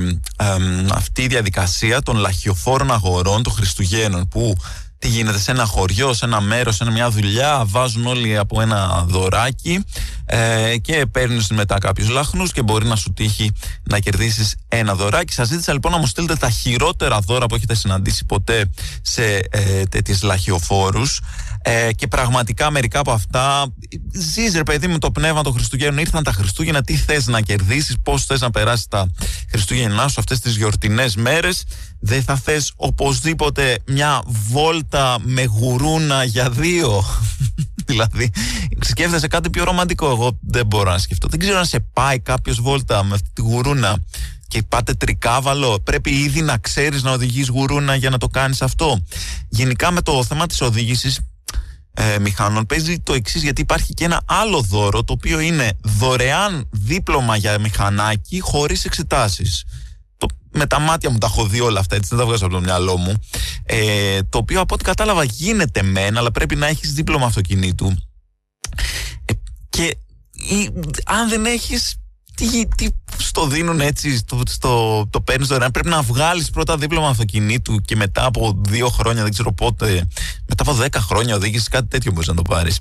αυτή 0.93 1.27
διαδικασία 1.27 2.01
των 2.01 2.15
λαχιοφόρων 2.15 2.91
αγορών 2.91 3.43
των 3.43 3.53
Χριστουγέννων 3.53 4.27
που 4.27 4.55
τι 5.01 5.07
γίνεται 5.07 5.39
σε 5.39 5.51
ένα 5.51 5.65
χωριό, 5.65 6.13
σε 6.13 6.25
ένα 6.25 6.41
μέρος, 6.41 6.75
σε 6.75 6.91
μια 6.91 7.09
δουλειά. 7.09 7.63
Βάζουν 7.65 8.05
όλοι 8.05 8.37
από 8.37 8.61
ένα 8.61 9.05
δωράκι 9.07 9.85
ε, 10.25 10.77
και 10.77 11.05
παίρνεις 11.11 11.49
μετά 11.49 11.77
κάποιους 11.77 12.09
λαχνούς 12.09 12.51
και 12.51 12.61
μπορεί 12.61 12.85
να 12.85 12.95
σου 12.95 13.13
τύχει 13.13 13.51
να 13.83 13.99
κερδίσεις 13.99 14.55
ένα 14.67 14.95
δωράκι. 14.95 15.33
Σας 15.33 15.47
ζήτησα 15.47 15.73
λοιπόν 15.73 15.91
να 15.91 15.97
μου 15.97 16.05
στείλετε 16.05 16.35
τα 16.35 16.49
χειρότερα 16.49 17.19
δώρα 17.19 17.45
που 17.45 17.55
έχετε 17.55 17.75
συναντήσει 17.75 18.25
ποτέ 18.25 18.69
σε 19.01 19.23
ε, 19.49 19.83
τέτοιες 19.89 20.21
λαχιοφόρους. 20.21 21.19
Ε, 21.63 21.93
και 21.93 22.07
πραγματικά 22.07 22.71
μερικά 22.71 22.99
από 22.99 23.11
αυτά 23.11 23.73
ζεις 24.13 24.53
ρε 24.53 24.63
παιδί 24.63 24.87
με 24.87 24.97
το 24.97 25.11
πνεύμα 25.11 25.43
των 25.43 25.53
Χριστουγέννων 25.53 25.97
ήρθαν 25.97 26.23
τα 26.23 26.31
Χριστούγεννα 26.31 26.81
τι 26.81 26.95
θες 26.95 27.27
να 27.27 27.41
κερδίσεις 27.41 27.95
πώς 28.03 28.25
θες 28.25 28.41
να 28.41 28.51
περάσεις 28.51 28.87
τα 28.87 29.11
Χριστούγεννά 29.49 30.07
σου 30.07 30.19
αυτές 30.19 30.39
τις 30.39 30.55
γιορτινές 30.55 31.15
μέρες 31.15 31.63
δεν 31.99 32.23
θα 32.23 32.35
θες 32.35 32.73
οπωσδήποτε 32.75 33.77
μια 33.85 34.21
βόλτα 34.25 35.17
με 35.21 35.43
γουρούνα 35.43 36.23
για 36.23 36.49
δύο; 36.49 37.03
Δηλαδή 37.89 38.31
σκέφτεσαι 38.79 39.27
κάτι 39.27 39.49
πιο 39.49 39.63
ρομαντικό 39.63 40.09
εγώ 40.09 40.37
δεν 40.41 40.65
μπορώ 40.65 40.91
να 40.91 40.97
σκεφτώ 40.97 41.27
δεν 41.27 41.39
ξέρω 41.39 41.57
αν 41.57 41.65
σε 41.65 41.79
πάει 41.79 42.19
κάποιος 42.19 42.61
βόλτα 42.61 43.03
με 43.03 43.13
αυτή 43.13 43.29
τη 43.33 43.41
γουρούνα 43.41 43.97
και 44.51 44.63
πάτε 44.67 44.93
τρικάβαλο. 44.93 45.79
Πρέπει 45.79 46.09
ήδη 46.09 46.41
να 46.41 46.57
ξέρεις 46.57 47.03
να 47.03 47.11
οδηγείς 47.11 47.47
γουρούνα 47.47 47.95
για 47.95 48.09
να 48.09 48.17
το 48.17 48.27
κάνεις 48.27 48.61
αυτό. 48.61 48.99
Γενικά 49.49 49.91
με 49.91 50.01
το 50.01 50.23
θέμα 50.23 50.47
της 50.47 50.61
οδήγησης 50.61 51.19
ε, 51.93 52.19
μηχανών 52.19 52.65
παίζει 52.65 52.99
το 52.99 53.13
εξής 53.13 53.43
γιατί 53.43 53.61
υπάρχει 53.61 53.93
και 53.93 54.03
ένα 54.03 54.21
άλλο 54.25 54.61
δώρο 54.61 55.03
το 55.03 55.13
οποίο 55.13 55.39
είναι 55.39 55.77
δωρεάν 55.83 56.69
δίπλωμα 56.71 57.35
για 57.35 57.59
μηχανάκι 57.59 58.39
χωρίς 58.39 58.85
εξετάσεις 58.85 59.65
με 60.51 60.65
τα 60.65 60.79
μάτια 60.79 61.09
μου 61.09 61.17
τα 61.17 61.27
έχω 61.27 61.45
δει 61.45 61.59
όλα 61.59 61.79
αυτά, 61.79 61.95
έτσι 61.95 62.09
δεν 62.09 62.19
τα 62.19 62.25
βγάζω 62.25 62.45
από 62.45 62.53
το 62.53 62.61
μυαλό 62.61 62.97
μου. 62.97 63.13
Ε, 63.65 64.19
το 64.23 64.37
οποίο 64.37 64.59
από 64.59 64.73
ό,τι 64.73 64.83
κατάλαβα 64.83 65.23
γίνεται 65.23 65.81
μεν, 65.81 66.17
αλλά 66.17 66.31
πρέπει 66.31 66.55
να 66.55 66.67
έχεις 66.67 66.93
δίπλωμα 66.93 67.25
αυτοκινήτου. 67.25 67.95
Ε, 69.25 69.33
και 69.69 69.97
αν 71.05 71.29
δεν 71.29 71.45
έχεις 71.45 71.95
τι, 72.35 72.67
τι 72.75 72.87
στο 73.17 73.47
δίνουν 73.47 73.79
έτσι, 73.79 74.17
στο, 74.17 74.41
στο, 74.47 75.05
το 75.09 75.21
παίρνεις 75.21 75.47
δωρεάν. 75.47 75.71
Πρέπει 75.71 75.89
να 75.89 76.01
βγάλεις 76.01 76.49
πρώτα 76.49 76.77
δίπλωμα 76.77 77.07
αυτοκινήτου 77.07 77.81
και 77.81 77.95
μετά 77.95 78.25
από 78.25 78.61
δύο 78.67 78.87
χρόνια, 78.87 79.21
δεν 79.23 79.31
ξέρω 79.31 79.53
πότε, 79.53 80.07
μετά 80.47 80.63
από 80.63 80.73
δέκα 80.73 81.01
χρόνια 81.01 81.35
οδήγησης, 81.35 81.67
κάτι 81.67 81.87
τέτοιο 81.87 82.11
μπορείς 82.11 82.27
να 82.27 82.35
το 82.35 82.41
πάρεις. 82.41 82.79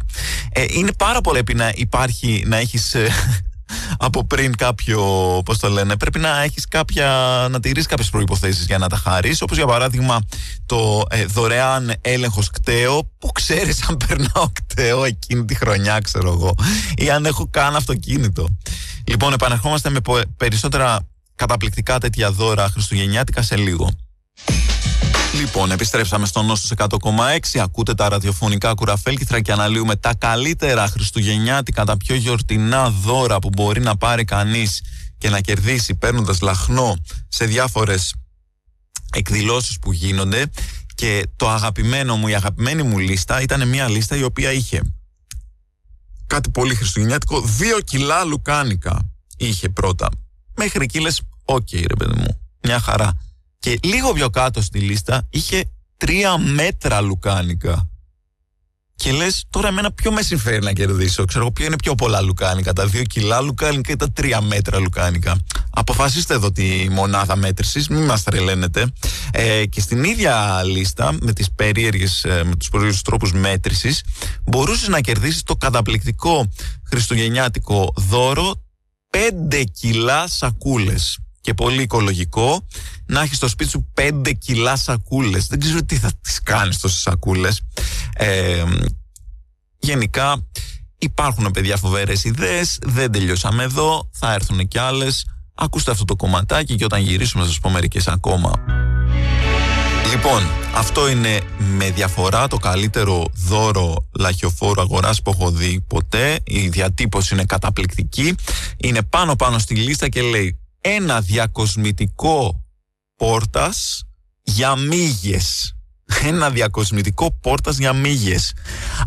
Ε, 0.53 0.65
είναι 0.69 0.93
πάρα 0.93 1.21
πολύ 1.21 1.43
να 1.55 1.73
υπάρχει, 1.75 2.45
να 2.47 2.57
έχεις 2.57 2.95
ε, 2.95 3.09
από 3.99 4.25
πριν 4.25 4.57
κάποιο, 4.57 5.01
πώς 5.45 5.59
το 5.59 5.69
λένε, 5.69 5.97
πρέπει 5.97 6.19
να 6.19 6.43
έχεις 6.43 6.69
κάποια, 6.69 7.09
να 7.51 7.61
τηρείς 7.61 7.87
κάποιες 7.87 8.11
προϋποθέσεις 8.11 8.67
για 8.67 8.79
να 8.79 8.89
τα 8.89 8.97
χαρείς, 8.97 9.43
όπως 9.43 9.57
για 9.57 9.67
παράδειγμα 9.67 10.21
το 10.67 11.03
ε, 11.11 11.25
δωρεάν 11.25 11.93
έλεγχος 12.01 12.51
κταίο, 12.51 13.11
που 13.19 13.33
ξέρεις 13.33 13.83
αν 13.83 13.97
περνάω 14.07 14.49
κταίο 14.53 15.05
εκείνη 15.05 15.45
τη 15.45 15.55
χρονιά, 15.55 15.99
ξέρω 15.99 16.33
εγώ, 16.33 16.55
ή 16.97 17.11
αν 17.11 17.25
έχω 17.25 17.49
καν 17.51 17.77
αυτοκίνητο. 17.77 18.49
Λοιπόν, 19.11 19.33
επανερχόμαστε 19.33 19.91
με 19.91 20.01
περισσότερα 20.37 21.09
καταπληκτικά 21.35 21.99
τέτοια 21.99 22.31
δώρα 22.31 22.69
χριστουγεννιάτικα 22.69 23.43
σε 23.43 23.57
λίγο. 23.57 23.91
Λοιπόν, 25.41 25.71
επιστρέψαμε 25.71 26.27
στον 26.27 26.47
Νόσο 26.47 26.75
100,6. 26.77 27.59
Ακούτε 27.61 27.95
τα 27.95 28.09
ραδιοφωνικά 28.09 28.75
κουραφέλκυθρα 28.75 29.41
και 29.41 29.53
αναλύουμε 29.53 29.97
τα 29.97 30.15
καλύτερα 30.15 30.87
χριστουγεννιάτικα, 30.87 31.85
τα 31.85 31.97
πιο 31.97 32.15
γιορτινά 32.15 32.91
δώρα 32.91 33.39
που 33.39 33.49
μπορεί 33.49 33.81
να 33.81 33.97
πάρει 33.97 34.25
κανείς 34.25 34.83
και 35.19 35.31
να 35.31 35.41
κερδίσει 35.41 35.95
παίρνοντας 35.95 36.41
λαχνό 36.41 36.97
σε 37.29 37.45
διάφορες 37.45 38.15
εκδηλώσεις 39.13 39.79
που 39.79 39.93
γίνονται. 39.93 40.47
Και 40.95 41.27
το 41.37 41.49
αγαπημένο 41.49 42.17
μου, 42.17 42.29
η 42.29 42.35
αγαπημένη 42.35 42.83
μου 42.83 42.99
λίστα 42.99 43.41
ήταν 43.41 43.69
μια 43.69 43.89
λίστα 43.89 44.17
η 44.17 44.23
οποία 44.23 44.53
είχε 44.53 44.83
κάτι 46.31 46.51
πολύ 46.51 46.75
χριστουγεννιάτικο, 46.75 47.41
δύο 47.41 47.81
κιλά 47.81 48.25
λουκάνικα 48.25 49.11
είχε 49.37 49.69
πρώτα. 49.69 50.09
Μέχρι 50.57 50.85
εκεί 50.85 51.01
λες, 51.01 51.23
OK 51.45 51.69
okay, 51.73 51.85
ρε 51.89 51.95
παιδί 51.95 52.15
μου, 52.21 52.41
μια 52.63 52.81
χαρά. 52.81 53.13
Και 53.59 53.79
λίγο 53.83 54.13
πιο 54.13 54.31
κάτω 54.31 54.63
στη 54.63 54.79
λίστα 54.79 55.27
είχε 55.31 55.65
τρία 55.97 56.39
μέτρα 56.39 57.01
λουκάνικα. 57.01 57.90
Και 59.11 59.17
λες, 59.17 59.45
τώρα 59.51 59.69
εμένα 59.69 59.93
ποιο 59.93 60.13
με 60.13 60.23
συμφέρει 60.23 60.63
να 60.63 60.73
κερδίσω; 60.73 61.25
Ξέρω 61.25 61.53
ποιο 61.53 61.67
είναι 61.67 61.77
πιο 61.77 61.95
πολλά 61.95 62.21
λουκάνικα. 62.21 62.73
Τα 62.73 62.87
δύο 62.87 63.03
κιλά 63.03 63.41
λουκάνικα 63.41 63.93
ή 63.93 63.97
τα 63.97 64.13
τρία 64.13 64.41
μέτρα 64.41 64.79
λουκάνικα. 64.79 65.37
Αποφασίστε 65.71 66.35
εδώ 66.35 66.53
τη 66.53 66.87
μονάδα 66.91 67.37
μέτρησης, 67.37 67.89
μην 67.89 68.05
μας 68.05 68.23
τρελαίνετε. 68.23 68.93
Ε, 69.33 69.67
και 69.67 69.81
στην 69.81 70.05
ίδια 70.05 70.63
λίστα, 70.65 71.15
με, 71.21 71.33
τις 71.33 71.53
περίεργες, 71.53 72.25
ε, 72.25 72.45
με 72.45 72.57
τους 72.57 72.69
περίεργους 72.69 73.03
τρόπους 73.03 73.33
μέτρησης, 73.33 74.03
μπορούσες 74.45 74.89
να 74.89 75.01
κερδίσεις 75.01 75.43
το 75.43 75.57
καταπληκτικό 75.57 76.47
χριστουγεννιάτικο 76.89 77.93
δώρο 77.97 78.63
5 79.11 79.65
κιλά 79.65 80.29
σακούλες 80.29 81.19
και 81.41 81.55
πολύ 81.55 81.83
οικολογικό 81.83 82.67
να 83.07 83.23
έχεις 83.23 83.37
στο 83.37 83.49
σπίτι 83.49 83.71
σου 83.71 83.93
5 83.95 84.33
κιλά 84.39 84.77
σακούλες. 84.77 85.47
Δεν 85.47 85.61
ξέρω 85.61 85.83
τι 85.85 85.97
θα 85.97 86.11
τις 86.21 86.43
κάνεις 86.43 86.79
τόσες 86.79 87.01
σακούλες. 87.01 87.61
Ε, 88.17 88.65
γενικά 89.81 90.47
υπάρχουν 90.99 91.51
παιδιά 91.51 91.77
φοβερές 91.77 92.25
ιδέες, 92.25 92.79
δεν 92.83 93.13
τελειώσαμε 93.13 93.63
εδώ, 93.63 94.09
θα 94.13 94.33
έρθουν 94.33 94.69
και 94.69 94.81
άλλες. 94.81 95.27
Ακούστε 95.55 95.91
αυτό 95.91 96.05
το 96.05 96.17
κομματάκι 96.17 96.75
και 96.75 96.85
όταν 96.85 97.01
γυρίσουμε 97.03 97.43
θα 97.43 97.49
σας 97.49 97.61
πω 97.61 97.71
μερικές 97.71 98.09
ακόμα. 98.09 98.53
Λοιπόν, 100.11 100.43
αυτό 100.75 101.09
είναι 101.09 101.41
με 101.57 101.91
διαφορά 101.91 102.47
το 102.47 102.57
καλύτερο 102.57 103.25
δώρο 103.35 104.09
λαχιοφόρου 104.19 104.81
αγοράς 104.81 105.23
που 105.23 105.31
έχω 105.31 105.51
δει 105.51 105.81
ποτέ. 105.87 106.41
Η 106.45 106.69
διατύπωση 106.69 107.35
είναι 107.35 107.45
καταπληκτική. 107.45 108.35
Είναι 108.77 109.03
πάνω 109.03 109.37
πάνω 109.37 109.59
στη 109.59 109.75
λίστα 109.75 110.09
και 110.09 110.23
λέει 110.23 110.59
ένα 110.81 111.21
διακοσμητικό 111.21 112.65
πόρτας 113.17 114.05
για 114.43 114.77
μύγες. 114.77 115.75
Ένα 116.25 116.51
διακοσμητικό 116.51 117.39
πόρτας 117.41 117.79
για 117.79 117.93
μύγες. 117.93 118.53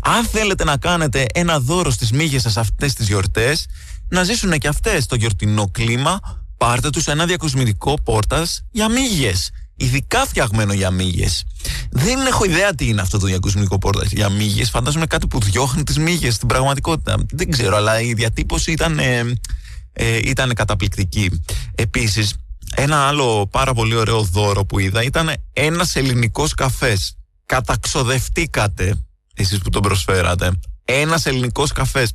Αν 0.02 0.24
θέλετε 0.24 0.64
να 0.64 0.76
κάνετε 0.76 1.26
ένα 1.34 1.60
δώρο 1.60 1.90
στις 1.90 2.12
μύγες 2.12 2.42
σας 2.42 2.56
αυτές 2.56 2.94
τις 2.94 3.06
γιορτές, 3.06 3.66
να 4.08 4.22
ζήσουν 4.22 4.58
και 4.58 4.68
αυτές 4.68 5.06
το 5.06 5.14
γιορτινό 5.14 5.68
κλίμα, 5.70 6.20
πάρτε 6.56 6.90
τους 6.90 7.06
ένα 7.06 7.26
διακοσμητικό 7.26 7.94
πόρτας 8.02 8.64
για 8.70 8.88
μύγες. 8.88 9.50
Ειδικά 9.76 10.26
φτιαγμένο 10.26 10.72
για 10.72 10.90
μύγες. 10.90 11.44
Δεν 11.90 12.26
έχω 12.26 12.44
ιδέα 12.44 12.74
τι 12.74 12.88
είναι 12.88 13.00
αυτό 13.00 13.18
το 13.18 13.26
διακοσμητικό 13.26 13.78
πόρτας 13.78 14.10
για 14.10 14.28
μύγες. 14.28 14.70
Φαντάζομαι 14.70 15.06
κάτι 15.06 15.26
που 15.26 15.40
διώχνει 15.40 15.82
τις 15.82 15.98
μύγες 15.98 16.34
στην 16.34 16.48
πραγματικότητα. 16.48 17.16
Δεν 17.30 17.50
ξέρω, 17.50 17.76
αλλά 17.76 18.00
η 18.00 18.14
διατύπωση 18.14 18.72
ήταν 18.72 18.98
ε, 18.98 19.24
ε, 19.94 20.16
ήταν 20.16 20.54
καταπληκτική. 20.54 21.42
Επίσης, 21.74 22.34
ένα 22.74 23.06
άλλο 23.06 23.48
πάρα 23.50 23.74
πολύ 23.74 23.94
ωραίο 23.94 24.22
δώρο 24.22 24.64
που 24.64 24.78
είδα 24.78 25.02
ήταν 25.02 25.32
ένας 25.52 25.96
ελληνικός 25.96 26.54
καφές. 26.54 27.16
Καταξοδευτήκατε 27.46 29.04
εσείς 29.34 29.58
που 29.58 29.70
τον 29.70 29.82
προσφέρατε. 29.82 30.50
Ένας 30.84 31.26
ελληνικός 31.26 31.72
καφές. 31.72 32.12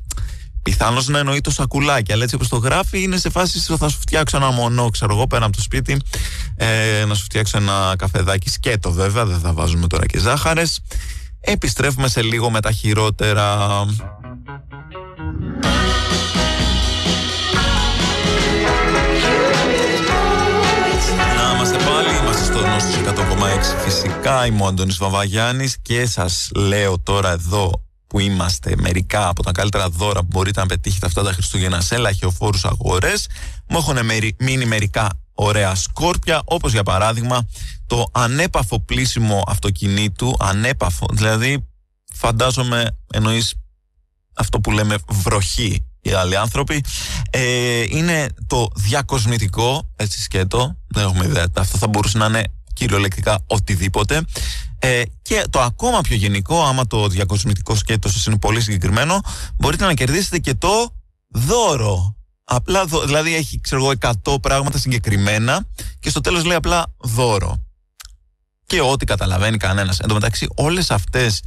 Πιθανώς 0.62 1.08
να 1.08 1.18
εννοεί 1.18 1.40
το 1.40 1.50
σακουλάκι, 1.50 2.12
αλλά 2.12 2.22
έτσι 2.22 2.34
όπως 2.34 2.48
το 2.48 2.56
γράφει 2.56 3.02
είναι 3.02 3.16
σε 3.16 3.30
φάση 3.30 3.58
θα 3.58 3.88
σου 3.88 3.98
φτιάξω 4.00 4.36
ένα 4.36 4.50
μονό, 4.50 4.90
ξέρω 4.90 5.14
εγώ, 5.14 5.26
πέρα 5.26 5.44
από 5.44 5.56
το 5.56 5.62
σπίτι, 5.62 6.00
ε, 6.56 7.04
να 7.06 7.14
σου 7.14 7.24
φτιάξω 7.24 7.58
ένα 7.58 7.94
καφεδάκι 7.98 8.48
σκέτο 8.48 8.92
βέβαια, 8.92 9.24
δεν 9.24 9.38
θα 9.38 9.52
βάζουμε 9.52 9.86
τώρα 9.86 10.06
και 10.06 10.18
ζάχαρες. 10.18 10.80
Επιστρέφουμε 11.40 12.08
σε 12.08 12.22
λίγο 12.22 12.50
με 12.50 12.60
τα 12.60 12.70
χειρότερα. 12.70 13.68
Στο 22.80 23.12
100,6 23.14 23.82
φυσικά 23.84 24.46
είμαι 24.46 24.62
ο 24.62 24.66
Αντώνης 24.66 24.96
Βαβαγιάννης 24.96 25.76
και 25.82 26.06
σας 26.06 26.50
λέω 26.54 26.98
τώρα 26.98 27.30
εδώ 27.30 27.84
που 28.06 28.18
είμαστε 28.18 28.74
μερικά 28.76 29.28
από 29.28 29.42
τα 29.42 29.52
καλύτερα 29.52 29.88
δώρα 29.88 30.20
που 30.20 30.26
μπορείτε 30.30 30.60
να 30.60 30.66
πετύχετε 30.66 31.06
αυτά 31.06 31.22
τα 31.22 31.32
Χριστούγεννα 31.32 31.80
σε 31.80 31.96
λαχιοφόρους 31.96 32.64
αγορές 32.64 33.28
μου 33.68 33.78
έχουν 33.78 33.98
μείνει 34.38 34.64
μερικά 34.64 35.08
ωραία 35.34 35.74
σκόρπια 35.74 36.42
όπως 36.44 36.72
για 36.72 36.82
παράδειγμα 36.82 37.48
το 37.86 38.06
ανέπαφο 38.12 38.80
πλήσιμο 38.80 39.42
αυτοκινήτου 39.46 40.36
ανέπαφο 40.38 41.06
δηλαδή 41.12 41.68
φαντάζομαι 42.14 42.98
εννοείς 43.12 43.54
αυτό 44.34 44.60
που 44.60 44.70
λέμε 44.70 44.96
βροχή 45.10 45.84
οι 46.02 46.12
άλλοι 46.12 46.36
άνθρωποι. 46.36 46.84
Ε, 47.30 47.82
είναι 47.88 48.26
το 48.46 48.68
διακοσμητικό, 48.74 49.90
έτσι 49.96 50.22
σκέτο, 50.22 50.76
δεν 50.88 51.02
έχουμε 51.02 51.24
ιδέα, 51.24 51.46
αυτό 51.56 51.78
θα 51.78 51.88
μπορούσε 51.88 52.18
να 52.18 52.26
είναι 52.26 52.42
κυριολεκτικά 52.80 53.38
οτιδήποτε. 53.46 54.24
Ε, 54.78 55.02
και 55.22 55.44
το 55.50 55.60
ακόμα 55.60 56.00
πιο 56.00 56.16
γενικό, 56.16 56.62
άμα 56.62 56.86
το 56.86 57.08
διακοσμητικό 57.08 57.74
σκέτος 57.74 58.12
σας 58.12 58.26
είναι 58.26 58.38
πολύ 58.38 58.60
συγκεκριμένο, 58.60 59.20
μπορείτε 59.56 59.84
να 59.84 59.94
κερδίσετε 59.94 60.38
και 60.38 60.54
το 60.54 60.94
δώρο. 61.28 62.14
Απλά, 62.44 62.84
δηλαδή 63.04 63.34
έχει 63.34 63.60
ξέρω 63.60 63.82
εγώ 63.82 63.92
100 64.24 64.40
πράγματα 64.42 64.78
συγκεκριμένα 64.78 65.66
και 66.00 66.10
στο 66.10 66.20
τέλος 66.20 66.44
λέει 66.44 66.56
απλά 66.56 66.86
δώρο 66.98 67.64
και 68.66 68.80
ό,τι 68.80 69.04
καταλαβαίνει 69.04 69.56
κανένας. 69.56 69.98
Εν 69.98 70.08
τω 70.08 70.14
μεταξύ, 70.14 70.48
όλες 70.54 70.90
αυτές, 70.90 71.42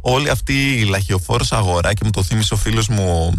όλη 0.00 0.28
αυτή 0.28 0.80
η 0.80 0.84
λαχιοφόρος 0.84 1.52
αγορά 1.52 1.94
και 1.94 2.04
μου 2.04 2.10
το 2.10 2.22
θύμισε 2.22 2.54
ο 2.54 2.56
φίλος 2.56 2.88
μου 2.88 3.34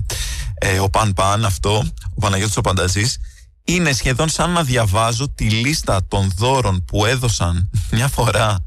ε, 0.53 0.79
ο 0.79 0.89
Παν 0.89 1.13
Παν, 1.13 1.45
αυτό, 1.45 1.85
ο 2.15 2.19
Παναγιώτης 2.19 2.57
ο 2.57 2.61
Πανταζής, 2.61 3.17
είναι 3.63 3.93
σχεδόν 3.93 4.29
σαν 4.29 4.51
να 4.51 4.63
διαβάζω 4.63 5.29
τη 5.29 5.49
λίστα 5.49 6.05
των 6.07 6.31
δώρων 6.35 6.85
που 6.85 7.05
έδωσαν 7.05 7.69
μια 7.91 8.07
φορά 8.07 8.65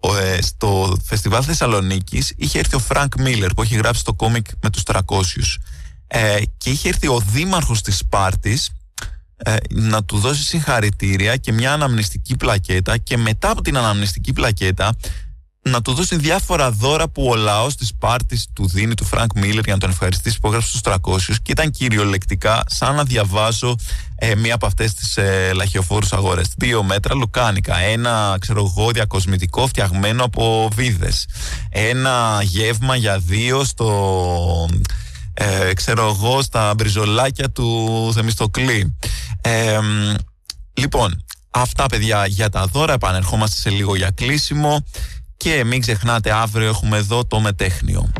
ε, 0.00 0.42
στο 0.42 0.96
Φεστιβάλ 1.04 1.42
Θεσσαλονίκης. 1.46 2.32
Είχε 2.36 2.58
έρθει 2.58 2.76
ο 2.76 2.78
Φρανκ 2.78 3.20
Μίλλερ 3.20 3.54
που 3.54 3.62
έχει 3.62 3.76
γράψει 3.76 4.04
το 4.04 4.14
κόμικ 4.14 4.46
με 4.62 4.70
τους 4.70 4.82
300. 4.86 5.00
Ε, 6.06 6.36
και 6.58 6.70
είχε 6.70 6.88
έρθει 6.88 7.08
ο 7.08 7.20
δήμαρχος 7.32 7.82
της 7.82 7.96
Σπάρτης 7.96 8.70
ε, 9.36 9.56
να 9.70 10.04
του 10.04 10.18
δώσει 10.18 10.42
συγχαρητήρια 10.42 11.36
και 11.36 11.52
μια 11.52 11.72
αναμνηστική 11.72 12.36
πλακέτα 12.36 12.98
και 12.98 13.16
μετά 13.16 13.50
από 13.50 13.62
την 13.62 13.76
αναμνηστική 13.76 14.32
πλακέτα 14.32 14.96
να 15.70 15.82
του 15.82 15.92
δώσει 15.94 16.16
διάφορα 16.16 16.70
δώρα 16.70 17.08
που 17.08 17.28
ο 17.28 17.34
λαός 17.34 17.74
της 17.74 17.94
Σπάρτης 17.98 18.46
του 18.52 18.68
δίνει 18.68 18.94
του 18.94 19.04
Φρανκ 19.04 19.30
Μίλλερ 19.34 19.64
για 19.64 19.72
να 19.72 19.78
τον 19.78 19.90
ευχαριστήσει 19.90 20.40
που 20.40 20.46
έγραψε 20.46 20.68
τους 20.68 20.80
300 20.80 21.34
και 21.42 21.52
ήταν 21.52 21.70
κυριολεκτικά 21.70 22.62
σαν 22.66 22.94
να 22.94 23.04
διαβάζω 23.04 23.76
ε, 24.20 24.34
μία 24.34 24.54
από 24.54 24.66
αυτές 24.66 24.94
τις 24.94 25.16
ε, 25.16 25.50
λαχιοφόρους 25.54 26.12
αγορές. 26.12 26.48
Δύο 26.56 26.82
μέτρα 26.82 27.14
λουκάνικα. 27.14 27.78
Ένα, 27.78 28.36
ξέρω 28.40 28.72
εγώ, 28.76 28.90
διακοσμητικό 28.90 29.66
φτιαγμένο 29.66 30.24
από 30.24 30.70
βίδες. 30.74 31.26
Ένα 31.70 32.38
γεύμα 32.42 32.96
για 32.96 33.18
δύο 33.18 33.64
στο. 33.64 34.68
Ε, 35.34 35.74
ξέρω 35.74 36.06
εγώ, 36.06 36.42
στα 36.42 36.74
μπριζολάκια 36.74 37.50
του 37.50 38.10
Θεμιστοκλή. 38.14 38.96
Ε, 39.40 39.78
λοιπόν, 40.72 41.24
αυτά 41.50 41.86
παιδιά 41.86 42.26
για 42.26 42.48
τα 42.48 42.66
δώρα. 42.66 42.92
Επανερχόμαστε 42.92 43.60
σε 43.60 43.70
λίγο 43.70 43.96
για 43.96 44.10
κλείσιμο. 44.10 44.84
Και 45.38 45.64
μην 45.64 45.80
ξεχνάτε, 45.80 46.32
αύριο 46.32 46.68
έχουμε 46.68 46.96
εδώ 46.96 47.24
το 47.24 47.40
μετέχνιο. 47.40 48.12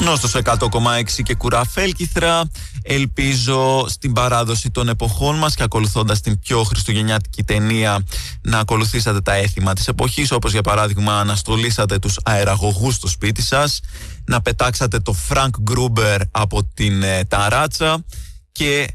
Νόστος 0.00 0.34
100,6 0.34 1.22
και 1.22 1.34
κουραφέλκυθρα. 1.34 2.50
Ελπίζω 2.82 3.84
στην 3.88 4.12
παράδοση 4.12 4.70
των 4.70 4.88
εποχών 4.88 5.38
μας 5.38 5.54
και 5.54 5.62
ακολουθώντας 5.62 6.20
την 6.20 6.38
πιο 6.38 6.62
χριστουγεννιάτικη 6.62 7.44
ταινία 7.44 8.04
να 8.42 8.58
ακολουθήσατε 8.58 9.20
τα 9.20 9.34
έθιμα 9.34 9.72
της 9.72 9.88
εποχής 9.88 10.32
όπως 10.32 10.52
για 10.52 10.62
παράδειγμα 10.62 11.24
να 11.24 11.36
στολίσατε 11.36 11.98
τους 11.98 12.18
αεραγωγούς 12.24 12.94
στο 12.94 13.08
σπίτι 13.08 13.42
σας 13.42 13.80
να 14.24 14.40
πετάξατε 14.40 14.98
το 14.98 15.14
Frank 15.28 15.50
Gruber 15.70 16.18
από 16.30 16.64
την 16.64 17.02
ε, 17.02 17.24
ταράτσα 17.24 18.04
και 18.52 18.86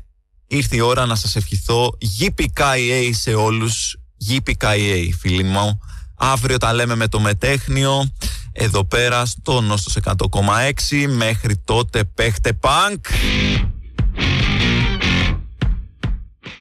ήρθε 0.47 0.76
η 0.76 0.80
ώρα 0.80 1.06
να 1.06 1.16
σας 1.16 1.36
ευχηθώ 1.36 1.97
YPKA 2.20 3.10
σε 3.12 3.34
όλους 3.34 3.97
YPKA 4.30 5.10
φίλοι 5.20 5.43
μου 5.43 5.80
αύριο 6.32 6.57
τα 6.57 6.74
λέμε 6.74 6.95
με 6.95 7.07
το 7.07 7.19
μετέχνιο. 7.19 8.11
Εδώ 8.51 8.86
πέρα 8.86 9.26
στο 9.26 9.61
Νόστος 9.61 9.97
100,6 10.03 11.07
μέχρι 11.07 11.57
τότε 11.57 12.03
παίχτε 12.03 12.53
πανκ 12.53 13.05